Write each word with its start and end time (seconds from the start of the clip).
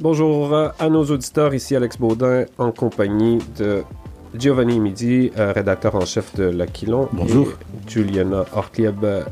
Bonjour 0.00 0.54
à 0.54 0.88
nos 0.88 1.04
auditeurs, 1.04 1.52
ici 1.54 1.74
Alex 1.74 1.98
Baudin 1.98 2.44
en 2.58 2.70
compagnie 2.70 3.38
de 3.58 3.82
Giovanni 4.36 4.78
Midi, 4.78 5.32
euh, 5.36 5.52
rédacteur 5.52 5.96
en 5.96 6.04
chef 6.04 6.34
de 6.36 6.44
L'Aquilon. 6.44 7.08
Bonjour. 7.12 7.48
Et 7.48 7.90
Juliana 7.90 8.44
Ortlieb, 8.54 9.04
euh, 9.04 9.24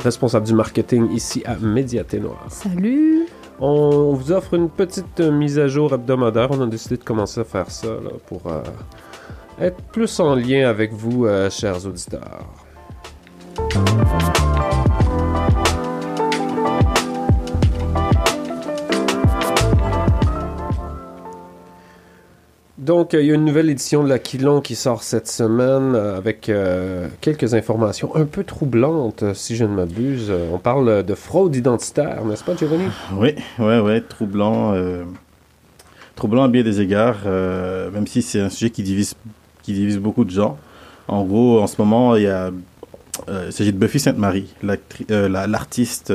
responsable 0.00 0.46
du 0.46 0.54
marketing 0.54 1.10
ici 1.12 1.42
à 1.46 1.56
Médiaté 1.56 2.20
Noire. 2.20 2.46
Salut! 2.48 3.11
On 3.64 4.12
vous 4.14 4.32
offre 4.32 4.54
une 4.54 4.68
petite 4.68 5.20
mise 5.20 5.56
à 5.60 5.68
jour 5.68 5.94
hebdomadaire. 5.94 6.48
On 6.50 6.60
a 6.62 6.66
décidé 6.66 6.96
de 6.96 7.04
commencer 7.04 7.42
à 7.42 7.44
faire 7.44 7.70
ça 7.70 7.86
pour 8.26 8.48
euh, 8.48 8.60
être 9.60 9.80
plus 9.92 10.18
en 10.18 10.34
lien 10.34 10.68
avec 10.68 10.92
vous, 10.92 11.26
euh, 11.26 11.48
chers 11.48 11.86
auditeurs. 11.86 12.44
Donc, 22.82 23.14
euh, 23.14 23.22
il 23.22 23.28
y 23.28 23.30
a 23.30 23.34
une 23.34 23.44
nouvelle 23.44 23.70
édition 23.70 24.02
de 24.02 24.08
l'Aquilon 24.08 24.60
qui 24.60 24.74
sort 24.74 25.04
cette 25.04 25.28
semaine 25.28 25.94
euh, 25.94 26.16
avec 26.16 26.48
euh, 26.48 27.06
quelques 27.20 27.54
informations 27.54 28.16
un 28.16 28.24
peu 28.24 28.42
troublantes, 28.42 29.22
si 29.34 29.54
je 29.54 29.62
ne 29.62 29.72
m'abuse. 29.72 30.32
On 30.52 30.58
parle 30.58 31.04
de 31.04 31.14
fraude 31.14 31.54
identitaire, 31.54 32.24
n'est-ce 32.24 32.42
pas, 32.42 32.56
Giovanni? 32.56 32.86
Oui, 33.14 33.36
ouais, 33.60 33.78
ouais, 33.78 34.00
troublant. 34.00 34.74
troublant 36.16 36.42
à 36.42 36.48
bien 36.48 36.64
des 36.64 36.80
égards, 36.80 37.24
même 37.24 38.08
si 38.08 38.20
c'est 38.20 38.40
un 38.40 38.50
sujet 38.50 38.70
qui 38.70 38.82
divise, 38.82 39.14
qui 39.62 39.74
divise 39.74 39.98
beaucoup 39.98 40.24
de 40.24 40.30
gens. 40.30 40.58
En 41.06 41.24
gros, 41.24 41.60
en 41.60 41.68
ce 41.68 41.76
moment, 41.78 42.16
il 42.16 42.24
y 42.24 42.26
a. 42.26 42.50
s'agit 43.50 43.72
de 43.72 43.78
Buffy 43.78 44.00
Sainte-Marie, 44.00 44.52
l'artiste 45.08 46.12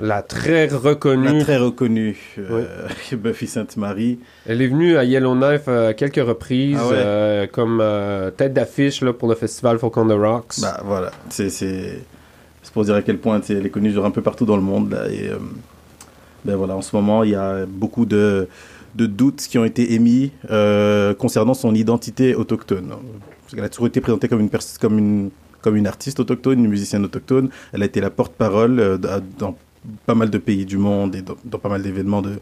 La 0.00 0.22
très 0.22 0.66
reconnue. 0.66 1.38
la 1.38 1.44
très 1.44 1.56
reconnue 1.58 2.16
euh, 2.38 2.64
Buffy 3.12 3.46
Sainte-Marie. 3.46 4.18
Elle 4.46 4.62
est 4.62 4.66
venue 4.68 4.96
à 4.96 5.04
Yellowknife 5.04 5.64
euh, 5.68 5.90
à 5.90 5.94
quelques 5.94 6.16
reprises 6.26 6.78
Ah 6.80 6.88
ouais. 6.88 6.94
euh, 6.96 7.46
comme 7.46 7.78
euh, 7.80 8.30
tête 8.30 8.52
d'affiche 8.54 9.04
pour 9.04 9.28
le 9.28 9.34
festival 9.34 9.78
Folk 9.78 9.96
on 9.96 10.06
the 10.08 10.12
Rocks. 10.12 10.60
Bah 10.60 10.80
voilà, 10.84 11.10
c'est 11.28 11.50
c'est 11.50 12.00
c'est 12.62 12.72
pour 12.72 12.84
dire 12.84 12.94
à 12.94 13.02
quel 13.02 13.18
point 13.18 13.40
elle 13.48 13.66
est 13.66 13.70
connue 13.70 13.92
genre 13.92 14.06
un 14.06 14.10
peu 14.10 14.22
partout 14.22 14.44
dans 14.46 14.56
le 14.56 14.62
monde 14.62 14.92
là 14.92 15.08
et 15.08 15.30
ben 16.44 16.56
voilà, 16.56 16.74
en 16.76 16.82
ce 16.82 16.96
moment, 16.96 17.22
il 17.22 17.30
y 17.30 17.34
a 17.36 17.66
beaucoup 17.66 18.04
de 18.06 18.48
de 18.96 19.06
doutes 19.06 19.42
qui 19.48 19.58
ont 19.58 19.64
été 19.64 19.92
émis 19.94 20.32
concernant 21.18 21.54
son 21.54 21.74
identité 21.74 22.34
autochtone. 22.34 22.88
Parce 23.42 23.54
qu'elle 23.54 23.64
a 23.64 23.68
toujours 23.68 23.86
été 23.86 24.00
présentée 24.00 24.26
comme 24.28 24.40
une 24.40 24.50
pers- 24.50 24.78
comme 24.80 24.98
une 24.98 25.30
comme 25.60 25.76
une 25.76 25.86
artiste 25.86 26.18
autochtone, 26.18 26.58
une 26.64 26.70
musicienne 26.70 27.04
autochtone. 27.04 27.50
Elle 27.72 27.82
a 27.82 27.86
été 27.86 28.00
la 28.00 28.10
porte-parole 28.10 28.80
euh, 28.80 28.98
dans 28.98 29.56
pas 30.06 30.14
mal 30.14 30.30
de 30.30 30.38
pays 30.38 30.64
du 30.64 30.78
monde 30.78 31.14
et 31.16 31.22
dans, 31.22 31.36
dans 31.44 31.58
pas 31.58 31.68
mal 31.68 31.82
d'événements 31.82 32.22
de 32.22 32.32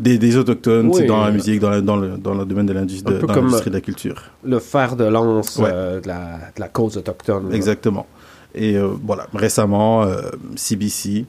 des, 0.00 0.16
des 0.16 0.36
autochtones, 0.36 0.86
Oui, 0.88 0.94
c'est 0.98 1.06
dans 1.06 1.24
la 1.24 1.32
musique, 1.32 1.58
dans, 1.58 1.70
la- 1.70 1.80
dans, 1.80 1.96
le, 1.96 2.16
dans 2.18 2.32
le 2.34 2.44
domaine 2.44 2.66
de 2.66 2.72
l'industrie 2.72 3.14
de, 3.14 3.18
de 3.20 3.70
la 3.72 3.80
culture. 3.80 4.22
Le 4.44 4.60
fer 4.60 4.94
de 4.94 5.02
lance 5.04 5.56
Ouais. 5.56 5.70
euh, 5.72 6.00
de, 6.00 6.06
la, 6.06 6.36
de 6.54 6.60
la 6.60 6.68
cause 6.68 6.96
autochtone. 6.96 7.48
là. 7.50 7.56
Exactement. 7.56 8.06
Et 8.54 8.76
euh, 8.76 8.90
voilà, 9.04 9.26
récemment, 9.34 10.04
euh, 10.04 10.20
CBC 10.54 11.26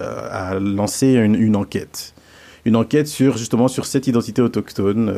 euh, 0.00 0.28
a 0.32 0.58
lancé 0.58 1.12
une, 1.12 1.36
une 1.36 1.54
enquête. 1.54 2.12
Une 2.64 2.74
enquête 2.74 3.06
sur, 3.06 3.36
justement, 3.36 3.68
sur 3.68 3.86
cette 3.86 4.08
identité 4.08 4.42
autochtone. 4.42 5.14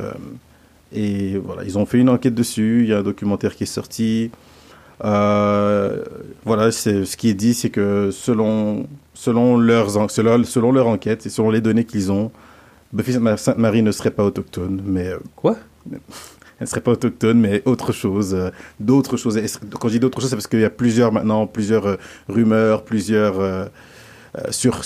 et 0.93 1.39
voilà, 1.39 1.65
ils 1.65 1.79
ont 1.79 1.87
fait 1.87 1.99
une 1.99 2.11
enquête 2.11 2.35
dessus. 2.35 2.81
Il 2.83 2.91
y 2.91 2.93
a 2.93 2.99
un 2.99 3.03
documentaire 3.03 3.57
qui 3.57 3.63
est 3.63 3.67
sorti. 3.67 4.31
Euh, 5.03 6.05
voilà, 6.45 6.71
ce 6.71 7.17
qui 7.17 7.29
est 7.29 7.35
dit, 7.35 7.55
c'est 7.55 7.71
que 7.71 8.11
selon, 8.13 8.87
selon, 9.15 9.57
leurs, 9.57 9.91
selon, 10.11 10.45
selon 10.45 10.73
leur 10.73 10.87
enquête 10.87 11.27
et 11.27 11.31
selon 11.31 11.51
les 11.51 11.61
données 11.61 11.85
qu'ils 11.85 12.13
ont, 12.13 12.31
Buffy 12.93 13.13
Sainte-Marie 13.37 13.83
ne 13.83 13.91
serait 13.91 14.13
pas 14.13 14.25
autochtone, 14.25 14.81
mais 14.85 15.09
euh, 15.09 15.19
Quoi? 15.35 15.57
elle 15.91 15.99
ne 16.61 16.67
serait 16.67 16.81
pas 16.81 16.93
autochtone, 16.93 17.41
mais 17.41 17.63
autre 17.65 17.93
chose, 17.93 18.35
euh, 18.35 18.51
d'autres 18.79 19.17
choses. 19.17 19.37
Et 19.37 19.47
Quand 19.81 19.89
je 19.89 19.95
dis 19.95 20.01
d'autres 20.01 20.21
choses, 20.21 20.31
c'est 20.31 20.37
parce 20.37 20.47
qu'il 20.47 20.61
y 20.61 20.65
a 20.65 20.71
plusieurs 20.71 21.11
maintenant, 21.11 21.47
plusieurs 21.49 21.87
euh, 21.87 21.97
rumeurs, 22.29 22.85
plusieurs 22.85 23.69
sur 24.51 24.81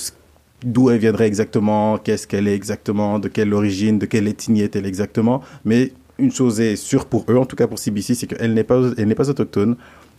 d'où 0.65 0.91
elle 0.91 0.99
viendrait 0.99 1.27
exactement, 1.27 1.99
qu'est-ce 1.99 2.27
qu'elle 2.27 2.49
est 2.49 2.55
exactement, 2.55 3.19
de 3.19 3.29
quelle 3.29 3.55
origine, 3.55 3.99
de 3.99 4.07
quelle 4.07 4.27
ethnie 4.27 4.63
est-elle 4.63 4.87
exactement. 4.87 5.43
Mais 5.65 5.93
une 6.19 6.33
chose 6.33 6.61
est 6.61 6.77
sûre 6.77 7.07
pour 7.07 7.25
eux, 7.29 7.37
en 7.37 7.47
tout 7.47 7.57
cas 7.57 7.67
pour 7.67 7.79
CBC, 7.79 8.15
c'est 8.15 8.27
qu'elle 8.27 8.55
n'est 8.55 8.65
pas, 8.65 8.81
elle 8.97 9.07
n'est 9.07 9.15
pas 9.15 9.29
autochtone. 9.31 9.77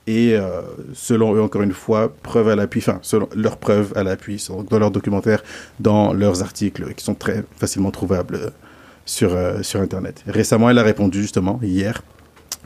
Et 0.08 0.34
euh, 0.36 0.62
selon 0.94 1.36
eux, 1.36 1.42
encore 1.42 1.62
une 1.62 1.74
fois, 1.74 2.12
preuve 2.24 2.48
à 2.50 2.56
l'appui, 2.56 2.80
enfin, 2.80 3.00
selon 3.04 3.30
leurs 3.36 3.58
preuves 3.58 3.94
à 3.96 4.04
l'appui, 4.04 4.44
dans 4.70 4.80
leurs 4.80 4.92
documentaires, 4.92 5.44
dans 5.80 6.14
leurs 6.14 6.42
articles 6.42 6.94
qui 6.96 7.04
sont 7.04 7.14
très 7.16 7.44
facilement 7.58 7.92
trouvables 7.92 8.36
euh, 8.36 8.50
sur, 9.06 9.34
euh, 9.36 9.62
sur 9.62 9.82
Internet. 9.82 10.24
Récemment, 10.28 10.70
elle 10.70 10.80
a 10.80 10.84
répondu 10.84 11.22
justement, 11.22 11.60
hier, 11.62 12.02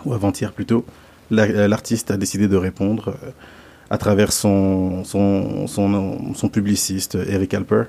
ou 0.06 0.14
avant-hier 0.14 0.54
plutôt. 0.54 0.86
La- 1.32 1.68
L'artiste 1.68 2.12
a 2.12 2.18
décidé 2.18 2.48
de 2.48 2.56
répondre 2.58 3.14
à 3.90 3.98
travers 3.98 4.32
son, 4.32 5.04
son, 5.04 5.68
son, 5.68 6.50
publiciste, 6.50 7.16
Eric 7.28 7.54
Alper. 7.54 7.84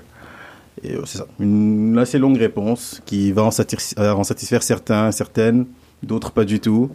C'est 0.82 1.18
ça, 1.18 1.26
une 1.38 1.96
assez 1.98 2.18
longue 2.18 2.36
réponse 2.36 3.00
qui 3.06 3.32
va 3.32 3.42
en, 3.44 3.50
satis- 3.50 3.94
euh, 3.98 4.12
en 4.12 4.24
satisfaire 4.24 4.62
certains, 4.62 5.12
certaines, 5.12 5.66
d'autres 6.02 6.30
pas 6.32 6.44
du 6.44 6.60
tout, 6.60 6.90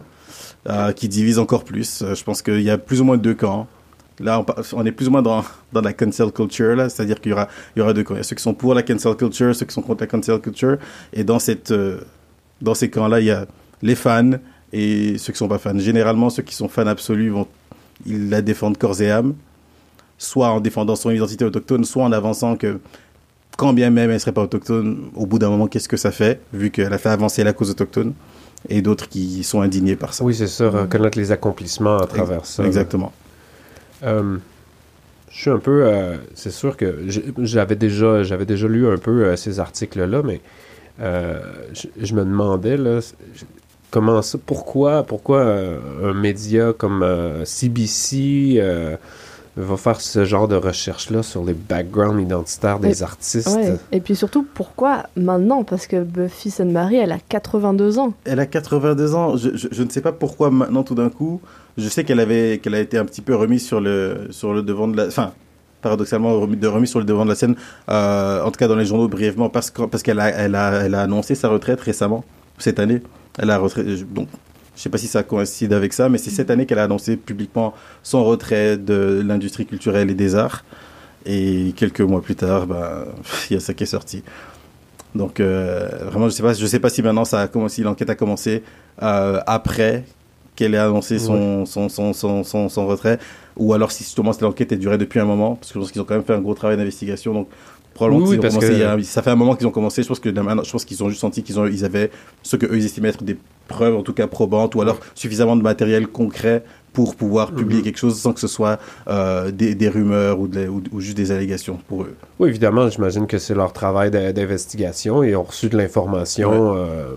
euh, 0.68 0.92
qui 0.92 1.08
divise 1.08 1.38
encore 1.38 1.64
plus. 1.64 2.02
Euh, 2.02 2.14
je 2.14 2.22
pense 2.24 2.42
qu'il 2.42 2.62
y 2.62 2.70
a 2.70 2.78
plus 2.78 3.00
ou 3.00 3.04
moins 3.04 3.16
deux 3.16 3.34
camps. 3.34 3.66
Là, 4.18 4.44
on, 4.74 4.84
est 4.84 4.92
plus 4.92 5.08
ou 5.08 5.10
moins 5.10 5.22
dans, 5.22 5.42
la 5.72 5.92
cancel 5.92 6.30
culture, 6.30 6.76
là, 6.76 6.88
c'est-à-dire 6.88 7.20
qu'il 7.20 7.30
y 7.30 7.32
aura, 7.32 7.48
il 7.74 7.80
y 7.80 7.82
aura 7.82 7.94
deux 7.94 8.02
camps. 8.02 8.14
Il 8.14 8.18
y 8.18 8.20
a 8.20 8.24
ceux 8.24 8.36
qui 8.36 8.42
sont 8.42 8.54
pour 8.54 8.74
la 8.74 8.82
cancel 8.82 9.14
culture, 9.16 9.54
ceux 9.54 9.66
qui 9.66 9.72
sont 9.72 9.82
contre 9.82 10.02
la 10.02 10.06
cancel 10.06 10.38
culture. 10.40 10.76
Et 11.12 11.24
dans, 11.24 11.38
cette, 11.38 11.70
euh, 11.70 12.00
dans 12.60 12.74
ces 12.74 12.90
camps-là, 12.90 13.20
il 13.20 13.26
y 13.26 13.30
a 13.30 13.46
les 13.82 13.94
fans 13.94 14.32
et 14.72 15.16
ceux 15.18 15.32
qui 15.32 15.38
sont 15.38 15.48
pas 15.48 15.58
fans. 15.58 15.78
Généralement, 15.78 16.30
ceux 16.30 16.42
qui 16.42 16.54
sont 16.54 16.68
fans 16.68 16.86
absolus 16.86 17.30
vont 17.30 17.46
ils 18.06 18.30
la 18.30 18.42
défendent 18.42 18.78
corps 18.78 19.00
et 19.00 19.10
âme, 19.10 19.34
soit 20.18 20.50
en 20.50 20.60
défendant 20.60 20.96
son 20.96 21.10
identité 21.10 21.44
autochtone, 21.44 21.84
soit 21.84 22.04
en 22.04 22.12
avançant 22.12 22.56
que 22.56 22.80
quand 23.56 23.72
bien 23.72 23.90
même 23.90 24.10
elle 24.10 24.20
serait 24.20 24.32
pas 24.32 24.42
autochtone, 24.42 25.10
au 25.14 25.26
bout 25.26 25.38
d'un 25.38 25.50
moment, 25.50 25.66
qu'est-ce 25.66 25.88
que 25.88 25.96
ça 25.96 26.10
fait, 26.10 26.40
vu 26.52 26.70
qu'elle 26.70 26.92
a 26.92 26.98
fait 26.98 27.10
avancer 27.10 27.44
la 27.44 27.52
cause 27.52 27.70
autochtone, 27.70 28.14
et 28.68 28.82
d'autres 28.82 29.08
qui 29.08 29.42
sont 29.42 29.62
indignés 29.62 29.96
par 29.96 30.14
ça. 30.14 30.24
Oui, 30.24 30.34
c'est 30.34 30.46
ça, 30.46 30.70
reconnaître 30.70 31.18
les 31.18 31.32
accomplissements 31.32 31.98
à 31.98 32.06
travers 32.06 32.44
ça. 32.46 32.64
Exactement. 32.64 33.12
Euh, 34.02 34.38
je 35.30 35.40
suis 35.40 35.50
un 35.50 35.58
peu. 35.58 35.84
euh, 35.84 36.16
c'est 36.34 36.50
sûr 36.50 36.76
que 36.76 37.04
j'avais 37.38 37.76
déjà, 37.76 38.22
j'avais 38.22 38.46
déjà 38.46 38.68
lu 38.68 38.88
un 38.88 38.98
peu 38.98 39.24
euh, 39.24 39.36
ces 39.36 39.60
articles-là, 39.60 40.22
mais 40.22 40.40
je, 40.98 41.86
je 41.96 42.14
me 42.14 42.24
demandais 42.24 42.76
là, 42.76 43.00
comment 43.90 44.20
ça, 44.22 44.38
pourquoi, 44.44 45.02
pourquoi 45.02 45.42
un 45.42 46.12
média 46.12 46.74
comme 46.76 47.04
CBC 47.44 48.62
va 49.56 49.76
faire 49.76 50.00
ce 50.00 50.24
genre 50.24 50.48
de 50.48 50.54
recherche-là 50.56 51.22
sur 51.22 51.44
les 51.44 51.54
backgrounds 51.54 52.20
identitaires 52.22 52.78
des 52.78 53.02
artistes. 53.02 53.48
Ouais. 53.48 53.76
Et 53.92 54.00
puis 54.00 54.14
surtout, 54.14 54.46
pourquoi 54.54 55.04
maintenant? 55.16 55.64
Parce 55.64 55.86
que 55.86 56.02
Buffy 56.02 56.50
Sainte-Marie, 56.50 56.96
elle 56.96 57.12
a 57.12 57.18
82 57.18 57.98
ans. 57.98 58.14
Elle 58.24 58.40
a 58.40 58.46
82 58.46 59.14
ans. 59.14 59.36
Je, 59.36 59.50
je, 59.54 59.68
je 59.70 59.82
ne 59.82 59.90
sais 59.90 60.00
pas 60.00 60.12
pourquoi 60.12 60.50
maintenant 60.50 60.82
tout 60.82 60.94
d'un 60.94 61.10
coup. 61.10 61.40
Je 61.76 61.88
sais 61.88 62.04
qu'elle 62.04 62.20
avait 62.20 62.58
qu'elle 62.62 62.74
a 62.74 62.80
été 62.80 62.96
un 62.98 63.04
petit 63.04 63.22
peu 63.22 63.34
remise 63.34 63.64
sur 63.66 63.80
le 63.80 64.28
sur 64.30 64.52
le 64.54 64.62
devant 64.62 64.88
de 64.88 64.96
la. 64.96 65.06
Enfin, 65.06 65.32
paradoxalement 65.82 66.38
remis, 66.38 66.56
de 66.56 66.66
remise 66.68 66.90
sur 66.90 66.98
le 66.98 67.04
devant 67.04 67.24
de 67.24 67.30
la 67.30 67.34
scène. 67.36 67.54
euh, 67.90 68.42
en 68.44 68.50
tout 68.50 68.58
cas 68.58 68.68
dans 68.68 68.76
les 68.76 68.84
journaux 68.84 69.08
brièvement 69.08 69.48
parce 69.48 69.70
que 69.70 69.82
parce 69.82 70.02
qu'elle 70.02 70.20
a 70.20 70.28
elle 70.28 70.54
a 70.54 70.82
elle 70.84 70.94
a 70.94 71.02
annoncé 71.02 71.34
sa 71.34 71.48
retraite 71.48 71.80
récemment 71.80 72.24
cette 72.58 72.78
année. 72.78 73.02
Elle 73.38 73.50
a 73.50 73.58
retraite 73.58 73.86
donc. 74.12 74.28
Je 74.80 74.84
sais 74.84 74.88
pas 74.88 74.96
si 74.96 75.08
ça 75.08 75.22
coïncide 75.22 75.74
avec 75.74 75.92
ça, 75.92 76.08
mais 76.08 76.16
c'est 76.16 76.30
cette 76.30 76.50
année 76.50 76.64
qu'elle 76.64 76.78
a 76.78 76.84
annoncé 76.84 77.18
publiquement 77.18 77.74
son 78.02 78.24
retrait 78.24 78.78
de 78.78 79.22
l'industrie 79.22 79.66
culturelle 79.66 80.08
et 80.08 80.14
des 80.14 80.36
arts. 80.36 80.64
Et 81.26 81.74
quelques 81.76 82.00
mois 82.00 82.22
plus 82.22 82.34
tard, 82.34 82.66
ben, 82.66 83.04
il 83.50 83.52
y 83.52 83.56
a 83.58 83.60
ça 83.60 83.74
qui 83.74 83.82
est 83.82 83.86
sorti. 83.86 84.22
Donc 85.14 85.38
euh, 85.38 85.86
vraiment, 86.06 86.30
je 86.30 86.34
sais 86.34 86.42
pas, 86.42 86.54
je 86.54 86.64
sais 86.64 86.78
pas 86.78 86.88
si 86.88 87.02
maintenant 87.02 87.26
ça 87.26 87.42
a 87.42 87.46
commencé, 87.48 87.74
si 87.74 87.82
l'enquête 87.82 88.08
a 88.08 88.14
commencé 88.14 88.62
euh, 89.02 89.40
après 89.46 90.04
qu'elle 90.56 90.74
ait 90.74 90.78
annoncé 90.78 91.18
son, 91.18 91.66
son, 91.66 91.90
son, 91.90 92.42
son, 92.42 92.86
retrait, 92.86 93.18
ou 93.58 93.74
alors 93.74 93.92
si 93.92 94.02
justement 94.02 94.32
l'enquête 94.40 94.72
a 94.72 94.76
duré 94.76 94.96
depuis 94.96 95.20
un 95.20 95.26
moment, 95.26 95.56
parce 95.56 95.72
que 95.72 95.74
je 95.74 95.80
pense 95.80 95.92
qu'ils 95.92 96.00
ont 96.00 96.06
quand 96.06 96.14
même 96.14 96.24
fait 96.24 96.32
un 96.32 96.40
gros 96.40 96.54
travail 96.54 96.78
d'investigation, 96.78 97.34
donc 97.34 97.48
probablement 97.94 98.26
Oui, 98.28 98.38
ont 98.38 98.40
parce 98.40 98.54
commencé 98.56 98.78
que- 98.78 98.84
a- 98.84 99.02
ça 99.02 99.22
fait 99.22 99.30
un 99.30 99.36
moment 99.36 99.54
qu'ils 99.56 99.66
ont 99.66 99.70
commencé, 99.70 100.02
je 100.02 100.08
pense 100.08 100.20
que 100.20 100.28
maintenant, 100.30 100.62
je 100.64 100.70
pense 100.72 100.84
qu'ils 100.84 101.02
ont 101.04 101.08
juste 101.08 101.20
senti 101.20 101.42
qu'ils 101.42 101.58
ont, 101.60 101.66
ils 101.66 101.84
avaient 101.84 102.10
ce 102.42 102.56
que 102.56 102.66
eux 102.66 102.76
ils 102.76 102.84
estimaient 102.84 103.08
être 103.10 103.24
des 103.24 103.36
preuves 103.68 103.96
en 103.96 104.02
tout 104.02 104.12
cas 104.14 104.26
probantes, 104.26 104.74
ou 104.74 104.80
alors 104.82 104.98
suffisamment 105.14 105.56
de 105.56 105.62
matériel 105.62 106.06
concret 106.06 106.64
pour 106.92 107.14
pouvoir 107.14 107.52
publier 107.52 107.78
Mhm. 107.80 107.84
quelque 107.84 107.98
chose 107.98 108.18
sans 108.18 108.32
que 108.32 108.40
ce 108.40 108.48
soit 108.48 108.80
euh, 109.08 109.50
des, 109.52 109.74
des 109.76 109.88
rumeurs 109.88 110.40
ou, 110.40 110.48
de 110.48 110.60
la- 110.60 110.70
ou, 110.70 110.82
ou 110.92 111.00
juste 111.00 111.16
des 111.16 111.30
allégations 111.30 111.78
pour 111.88 112.02
eux. 112.02 112.14
Oui, 112.40 112.48
évidemment, 112.48 112.88
j'imagine 112.88 113.26
que 113.28 113.38
c'est 113.38 113.54
leur 113.54 113.72
travail 113.72 114.10
d'in- 114.10 114.32
d'investigation. 114.32 115.22
Ils 115.22 115.36
ont 115.36 115.44
reçu 115.44 115.68
de 115.68 115.76
l'information. 115.76 116.74
euh, 116.76 117.14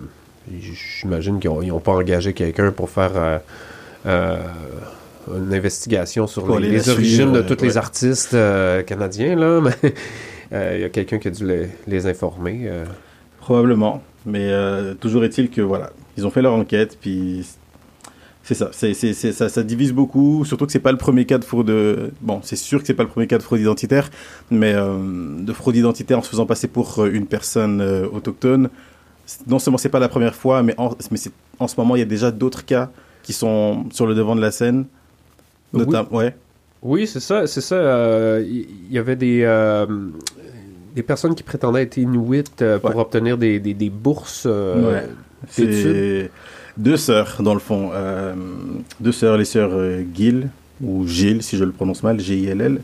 j'imagine 1.01 1.39
qu'ils 1.39 1.49
n'ont 1.49 1.79
pas 1.79 1.93
engagé 1.93 2.33
quelqu'un 2.33 2.71
pour 2.71 2.89
faire 2.89 3.11
euh, 4.05 4.37
une 5.33 5.53
investigation 5.53 6.27
sur 6.27 6.59
les, 6.59 6.89
origines 6.89 7.31
de 7.31 7.39
euh, 7.39 7.43
tous 7.43 7.63
les 7.63 7.71
ouais. 7.71 7.77
artistes 7.77 8.35
canadiens. 8.85 9.35
Là, 9.35 9.61
mais 9.81 9.93
il 10.53 10.81
y 10.81 10.83
a 10.83 10.89
quelqu'un 10.89 11.17
qui 11.19 11.27
a 11.27 11.31
dû 11.31 11.45
les, 11.47 11.67
les 11.87 12.05
informer. 12.07 12.61
euh. 12.65 12.85
Probablement. 13.39 14.01
Mais 14.25 14.49
euh, 14.51 14.93
toujours 14.93 15.23
est-il 15.25 15.49
que 15.49 15.61
voilà, 15.61 15.91
ils 16.17 16.25
ont 16.25 16.29
fait 16.29 16.41
leur 16.41 16.53
enquête, 16.53 16.97
puis 17.01 17.45
c'est 18.43 18.53
ça. 18.53 18.69
C'est, 18.71 18.93
c'est, 18.93 19.13
c'est- 19.13 19.31
ça, 19.33 19.49
ça 19.49 19.63
divise 19.63 19.91
beaucoup, 19.91 20.45
surtout 20.45 20.65
que 20.65 20.71
c'est 20.71 20.79
pas 20.79 20.91
le 20.93 20.97
premier 20.97 21.25
cas 21.25 21.37
de 21.39 21.43
fraude. 21.43 21.69
euh, 21.69 22.09
Bon, 22.21 22.39
c'est 22.43 22.55
sûr 22.55 22.79
que 22.79 22.87
c'est 22.87 22.93
pas 22.93 23.03
le 23.03 23.09
premier 23.09 23.27
cas 23.27 23.37
de 23.37 23.43
fraude 23.43 23.59
identitaire, 23.59 24.09
mais 24.51 24.73
euh, 24.73 24.97
de 25.39 25.51
fraude 25.53 25.75
identitaire 25.75 26.19
en 26.19 26.21
se 26.21 26.29
faisant 26.29 26.45
passer 26.45 26.67
pour 26.69 26.99
euh, 26.99 27.09
une 27.11 27.25
personne 27.25 27.81
euh, 27.81 28.07
autochtone. 28.07 28.69
Non 29.47 29.59
seulement 29.59 29.77
c'est 29.77 29.89
pas 29.89 29.99
la 29.99 30.09
première 30.09 30.35
fois, 30.35 30.63
mais 30.63 30.73
en, 30.77 30.91
mais 31.11 31.17
c'est, 31.17 31.31
en 31.59 31.67
ce 31.67 31.75
moment 31.77 31.95
il 31.95 31.99
y 31.99 32.03
a 32.03 32.05
déjà 32.05 32.31
d'autres 32.31 32.63
cas 32.65 32.91
qui 33.23 33.31
sont 33.33 33.85
sur 33.91 34.05
le 34.05 34.15
devant 34.15 34.35
de 34.35 34.41
la 34.41 34.51
scène. 34.51 34.85
Oui. 35.73 35.81
Notam- 35.83 36.07
ouais. 36.11 36.35
Oui, 36.83 37.07
c'est 37.07 37.19
ça. 37.19 37.47
C'est 37.47 37.61
ça. 37.61 37.75
euh, 37.75 38.43
Il 38.45 38.67
il 38.89 38.93
y, 38.93 38.99
avait 38.99 39.15
des, 39.15 39.41
euh, 39.43 39.85
des 40.95 41.01
personnes 41.03 41.33
qui 41.33 41.41
prétendaient 41.43 41.81
être 41.83 41.97
inuits 41.97 42.43
euh, 42.61 42.77
pour 42.79 42.91
Ouais. 42.95 43.01
obtenir 43.01 43.37
des, 43.37 43.59
des, 43.59 43.73
des 43.73 43.89
bourses. 43.89 44.43
euh, 44.45 44.91
Ouais. 44.91 45.07
C'est 45.49 46.29
deux 46.77 46.97
sœurs, 46.97 47.41
dans 47.41 47.53
le 47.53 47.59
fond. 47.59 47.89
Euh, 47.93 48.33
deux 48.99 49.11
sœurs, 49.11 49.37
les 49.37 49.45
sœurs 49.45 49.71
euh, 49.73 50.03
Gill, 50.13 50.49
ou 50.81 51.07
Gilles, 51.07 51.41
si 51.43 51.57
je 51.57 51.63
le 51.63 51.71
prononce 51.71 52.03
mal, 52.03 52.19
G-I-L-L, 52.19 52.81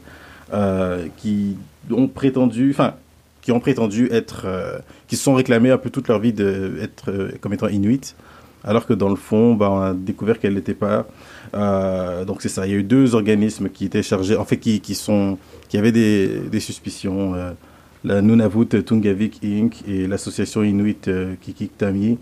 euh, 0.54 1.06
qui 1.18 1.56
ont 1.92 2.08
prétendu, 2.08 2.72
enfin, 2.72 2.94
qui 3.42 3.52
ont 3.52 3.60
prétendu 3.60 4.08
être, 4.12 4.44
euh, 4.46 4.78
qui 5.08 5.16
se 5.16 5.24
sont 5.24 5.34
réclamés 5.36 5.72
un 5.72 5.78
peu 5.78 5.90
toute 5.90 6.08
leur 6.08 6.20
vie 6.20 6.34
d'être 6.34 7.32
comme 7.42 7.54
étant 7.54 7.68
inuit, 7.68 8.16
alors 8.64 8.86
que 8.86 8.94
dans 8.94 9.10
le 9.10 9.16
fond, 9.16 9.56
bah, 9.56 9.70
on 9.72 9.80
a 9.82 9.94
découvert 9.94 10.40
qu'elles 10.40 10.54
n'étaient 10.56 10.74
pas. 10.74 11.08
Euh, 11.56 12.26
donc 12.26 12.42
c'est 12.42 12.50
ça, 12.50 12.66
il 12.68 12.72
y 12.72 12.76
a 12.76 12.78
eu 12.78 12.84
deux 12.84 13.16
organismes 13.16 13.70
qui 13.70 13.86
étaient 13.86 14.04
chargés, 14.04 14.36
en 14.38 14.46
fait, 14.46 14.58
qui, 14.58 14.80
qui 14.82 14.96
sont, 14.96 15.38
qui 15.70 15.78
avaient 15.78 15.92
des, 15.92 16.28
des 16.52 16.60
suspicions. 16.60 17.36
euh, 17.36 17.52
la 18.06 18.22
Nunavut 18.22 18.66
Tungavik 18.66 19.42
Inc. 19.44 19.84
et 19.86 20.08
l'association 20.08 20.64
Inuit 20.64 21.10
euh, 21.10 21.36
Kikiktami 21.42 22.18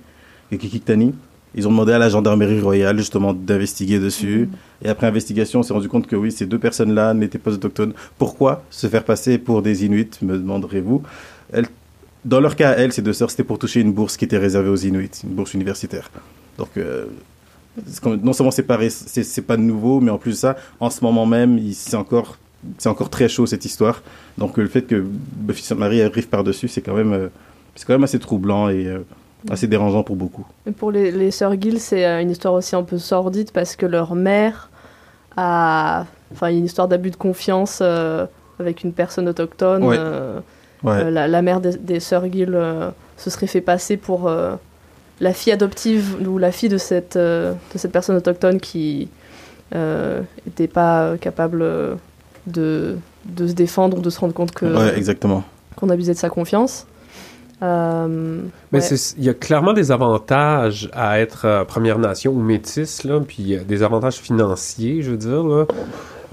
et 0.51 0.57
Kikiktani. 0.57 1.13
Ils 1.53 1.67
ont 1.67 1.71
demandé 1.71 1.91
à 1.93 1.99
la 1.99 2.09
gendarmerie 2.09 2.59
royale 2.59 2.97
justement 2.97 3.31
d'investiguer 3.33 3.99
dessus. 3.99 4.49
Et 4.83 4.89
après 4.89 5.05
investigation, 5.05 5.59
on 5.59 5.63
s'est 5.63 5.73
rendu 5.73 5.87
compte 5.87 6.07
que 6.07 6.15
oui, 6.15 6.31
ces 6.31 6.47
deux 6.47 6.57
personnes-là 6.57 7.13
n'étaient 7.13 7.37
pas 7.37 7.51
autochtones. 7.53 7.93
Pourquoi 8.17 8.63
se 8.71 8.87
faire 8.87 9.03
passer 9.03 9.37
pour 9.37 9.61
des 9.61 9.85
Inuits, 9.85 10.09
me 10.23 10.37
demanderez-vous 10.39 11.03
Elles- 11.53 11.67
Dans 12.25 12.39
leur 12.39 12.55
cas, 12.55 12.73
elles, 12.77 12.93
ces 12.93 13.01
deux 13.01 13.13
sœurs, 13.13 13.31
c'était 13.31 13.43
pour 13.43 13.59
toucher 13.59 13.79
une 13.81 13.93
bourse 13.93 14.17
qui 14.17 14.25
était 14.25 14.37
réservée 14.37 14.69
aux 14.69 14.75
Inuits, 14.75 15.11
une 15.23 15.35
bourse 15.35 15.53
universitaire. 15.53 16.09
Donc, 16.57 16.69
euh, 16.77 17.05
non 18.05 18.33
seulement 18.33 18.51
c'est 18.51 18.63
pas, 18.63 18.79
c'est 18.89 19.41
pas 19.41 19.57
nouveau, 19.57 19.99
mais 19.99 20.11
en 20.11 20.17
plus 20.17 20.31
de 20.31 20.37
ça, 20.37 20.55
en 20.79 20.89
ce 20.89 21.03
moment 21.03 21.25
même, 21.25 21.59
c'est 21.73 21.95
encore, 21.95 22.37
c'est 22.77 22.89
encore 22.89 23.09
très 23.09 23.29
chaud 23.29 23.45
cette 23.45 23.65
histoire. 23.65 24.01
Donc, 24.37 24.57
le 24.57 24.67
fait 24.67 24.81
que 24.83 25.05
Buffy 25.05 25.63
Sainte-Marie 25.63 26.01
arrive 26.01 26.27
par-dessus, 26.27 26.67
c'est 26.67 26.81
quand 26.81 26.95
même, 26.95 27.13
euh, 27.13 27.27
c'est 27.75 27.85
quand 27.85 27.93
même 27.93 28.03
assez 28.03 28.19
troublant 28.19 28.69
et 28.69 28.87
euh, 28.87 28.99
assez 29.49 29.67
dérangeant 29.67 30.03
pour 30.03 30.15
beaucoup. 30.15 30.45
Et 30.65 30.71
pour 30.71 30.91
les, 30.91 31.11
les 31.11 31.31
sœurs 31.31 31.53
Gill, 31.59 31.79
c'est 31.79 32.03
une 32.21 32.31
histoire 32.31 32.55
aussi 32.55 32.75
un 32.75 32.83
peu 32.83 32.97
sordide 32.97 33.51
parce 33.51 33.75
que 33.75 33.85
leur 33.85 34.15
mère 34.15 34.69
a. 35.37 36.05
Enfin, 36.33 36.49
une 36.49 36.65
histoire 36.65 36.89
d'abus 36.89 37.11
de 37.11 37.15
confiance 37.15 37.79
euh, 37.81 38.25
avec 38.59 38.83
une 38.83 38.91
personne 38.91 39.29
autochtone. 39.29 39.81
Ouais. 39.81 39.95
euh, 39.97 40.41
Ouais. 40.83 40.94
euh, 40.94 41.09
la, 41.09 41.27
la 41.27 41.41
mère 41.41 41.59
des, 41.59 41.77
des 41.77 42.00
sœurs 42.00 42.25
Gill 42.31 42.53
euh, 42.53 42.89
se 43.18 43.29
serait 43.29 43.47
fait 43.47 43.62
passer 43.62 43.97
pour 43.97 44.27
euh, 44.27 44.56
la 45.19 45.33
fille 45.33 45.53
adoptive 45.53 46.18
ou 46.27 46.38
la 46.38 46.51
fille 46.51 46.69
de 46.69 46.77
cette, 46.77 47.15
euh, 47.15 47.53
de 47.74 47.77
cette 47.77 47.91
personne 47.91 48.15
autochtone 48.15 48.59
qui 48.59 49.09
n'était 49.74 50.68
pas 50.68 51.18
capable 51.19 51.65
de, 52.45 52.95
de 53.25 53.47
se 53.47 53.53
défendre 53.53 53.97
ou 53.97 54.01
de 54.01 54.09
se 54.09 54.19
rendre 54.19 54.33
compte 54.33 54.51
que 54.51 54.65
ouais, 54.65 54.97
exactement. 54.97 55.44
qu'on 55.75 55.89
abusait 55.89 56.13
de 56.13 56.18
sa 56.18 56.29
confiance. 56.29 56.85
Euh, 57.63 58.39
Mais 58.71 58.80
ouais. 58.91 58.97
il 59.18 59.23
y 59.23 59.30
a 59.30 59.33
clairement 59.33 59.73
des 59.73 59.91
avantages 59.91 60.89
à 60.94 61.19
être 61.19 61.45
euh, 61.45 61.63
Première 61.65 61.97
Nation 61.97 62.31
ou 62.31 62.39
métisse, 62.39 63.03
là, 63.03 63.19
puis 63.19 63.56
euh, 63.56 63.63
des 63.63 63.81
avantages 63.81 64.18
financiers, 64.18 65.01
je 65.01 65.12
veux 65.12 65.18
dire, 65.18 65.44
là, 65.44 65.65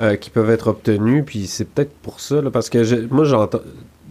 euh, 0.00 0.16
qui 0.16 0.28
peuvent 0.28 0.50
être 0.50 0.68
obtenus, 0.68 1.24
puis 1.24 1.46
c'est 1.46 1.64
peut-être 1.64 1.92
pour 2.02 2.20
ça, 2.20 2.42
là, 2.42 2.50
parce 2.50 2.68
que 2.68 3.06
moi, 3.06 3.24
j'entends, 3.24 3.60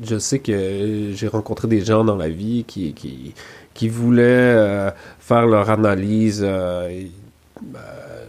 je 0.02 0.18
sais 0.18 0.40
que 0.40 1.12
j'ai 1.14 1.28
rencontré 1.28 1.68
des 1.68 1.84
gens 1.84 2.04
dans 2.04 2.16
la 2.16 2.30
vie 2.30 2.64
qui, 2.66 2.94
qui, 2.94 3.34
qui 3.74 3.90
voulaient 3.90 4.24
euh, 4.24 4.92
faire 5.20 5.46
leur 5.46 5.70
analyse 5.70 6.42
euh, 6.44 6.90
euh, 7.76 7.80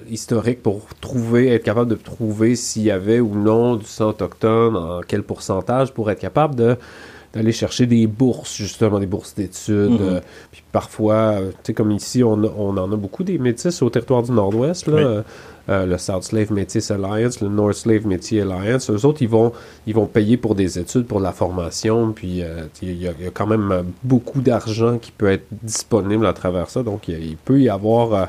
historique 0.08 0.62
pour 0.62 0.87
trouver, 1.00 1.49
être 1.49 1.64
capable 1.64 1.90
de 1.90 1.96
trouver 1.96 2.56
s'il 2.56 2.82
y 2.82 2.90
avait 2.90 3.20
ou 3.20 3.34
non 3.34 3.76
du 3.76 3.87
sang 3.87 4.08
autochtone, 4.11 4.76
en 4.76 5.00
quel 5.06 5.22
pourcentage, 5.22 5.93
pour 5.93 6.11
être 6.11 6.20
capable 6.20 6.55
de 6.55 6.76
d'aller 7.35 7.53
chercher 7.53 7.87
des 7.87 8.07
bourses, 8.07 8.55
justement, 8.57 8.99
des 9.01 9.07
bourses 9.07 9.35
d'études. 9.35 9.91
Mhm. 9.91 9.99
euh, 10.01 10.21
puis 10.53 10.63
parfois, 10.73 11.15
euh, 11.15 11.51
tu 11.51 11.57
sais, 11.65 11.75
comme 11.75 11.91
ici, 11.91 12.23
on, 12.23 12.33
on 12.35 12.77
en 12.77 12.93
a 12.93 12.97
beaucoup 12.97 13.25
des 13.25 13.39
métis 13.39 13.83
au 13.83 13.91
territoire 13.91 14.23
du 14.23 14.31
Nord-Ouest, 14.33 14.87
là. 14.87 14.95
Oui. 14.95 15.23
euh, 15.71 15.87
le 15.87 15.97
South 15.99 16.23
Slave 16.25 16.53
Métis 16.53 16.91
Alliance, 16.91 17.41
le 17.41 17.49
North 17.49 17.73
Slave 17.75 18.07
Métis 18.07 18.41
Alliance, 18.41 18.91
eux 18.91 19.05
autres, 19.07 19.23
ils 19.23 19.29
vont, 19.29 19.51
ils 19.87 19.95
vont 19.95 20.07
payer 20.07 20.37
pour 20.37 20.55
des 20.55 20.79
études, 20.79 21.07
pour 21.07 21.19
de 21.21 21.25
la 21.25 21.33
formation, 21.33 22.13
puis 22.13 22.43
euh, 22.43 22.65
il 22.83 23.03
y, 23.03 23.09
a- 23.09 23.13
il 23.19 23.25
y 23.25 23.29
a 23.29 23.31
quand 23.31 23.47
même 23.47 23.85
beaucoup 24.03 24.41
d'argent 24.43 24.99
qui 24.99 25.11
peut 25.11 25.31
être 25.33 25.47
disponible 25.63 26.27
à 26.27 26.35
travers 26.35 26.69
ça, 26.69 26.83
donc 26.83 27.09
il, 27.09 27.37
peut 27.39 27.61
y 27.61 27.69
avoir, 27.71 28.13
euh, 28.15 28.27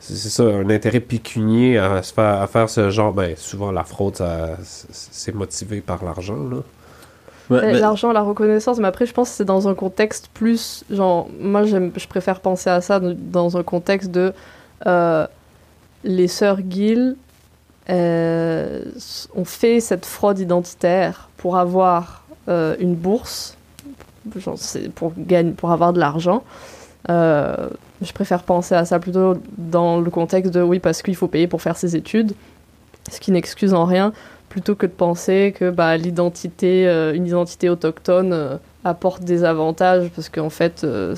c'est 0.00 0.28
ça, 0.28 0.42
un 0.44 0.68
intérêt 0.68 1.00
pécunier 1.00 1.78
à, 1.78 2.02
se 2.02 2.12
faire, 2.12 2.42
à 2.42 2.46
faire 2.46 2.68
ce 2.68 2.90
genre, 2.90 3.12
ben 3.14 3.34
souvent 3.36 3.72
la 3.72 3.82
fraude, 3.82 4.22
c'est 4.62 4.86
c'est 4.92 5.34
motivé 5.34 5.80
par 5.80 6.04
l'argent, 6.04 6.36
là. 6.48 6.58
Ouais, 7.50 7.60
mais- 7.72 7.78
L'argent, 7.80 8.12
la 8.12 8.22
reconnaissance, 8.22 8.78
mais 8.78 8.88
après, 8.88 9.06
je 9.06 9.12
pense 9.12 9.30
que 9.30 9.36
c'est 9.36 9.44
dans 9.44 9.68
un 9.68 9.74
contexte 9.74 10.28
plus. 10.34 10.84
Genre, 10.90 11.28
moi, 11.40 11.64
je 11.64 12.06
préfère 12.08 12.40
penser 12.40 12.70
à 12.70 12.80
ça 12.80 13.00
dans- 13.00 13.56
un 13.56 13.62
contexte 13.62 14.10
de. 14.10 14.32
euh, 14.86 15.26
les 16.04 16.28
sœurs 16.28 16.58
Gill 16.68 17.16
euh, 17.88 18.82
ont 19.34 19.44
fait 19.44 19.80
cette 19.80 20.04
fraude 20.06 20.38
identitaire 20.38 21.28
pour 21.36 21.56
avoir 21.56 22.24
euh, 22.48 22.76
une 22.78 22.94
bourse, 22.94 23.56
genre, 24.36 24.56
pour, 24.94 25.12
gagner, 25.16 25.52
pour 25.52 25.72
avoir 25.72 25.92
de 25.92 25.98
l'argent. 26.00 26.42
Je 27.08 28.12
préfère 28.12 28.42
penser 28.42 28.74
à 28.74 28.84
ça 28.84 28.98
plutôt 28.98 29.34
dans 29.56 30.00
le 30.00 30.10
contexte 30.10 30.52
de 30.52 30.60
oui, 30.60 30.78
parce 30.80 31.00
qu'il 31.02 31.16
faut 31.16 31.28
payer 31.28 31.46
pour 31.46 31.62
faire 31.62 31.76
ses 31.76 31.96
études, 31.96 32.32
ce 33.10 33.18
qui 33.20 33.30
n'excuse 33.32 33.72
en 33.74 33.84
rien 33.84 34.12
plutôt 34.56 34.74
que 34.74 34.86
de 34.86 34.92
penser 34.92 35.54
que 35.54 35.68
bah, 35.68 35.98
l'identité, 35.98 36.88
euh, 36.88 37.12
une 37.12 37.26
identité 37.26 37.68
autochtone 37.68 38.32
euh, 38.32 38.56
apporte 38.84 39.22
des 39.22 39.44
avantages, 39.44 40.08
parce 40.16 40.30
qu'en 40.30 40.48
fait, 40.48 40.82
euh, 40.82 41.14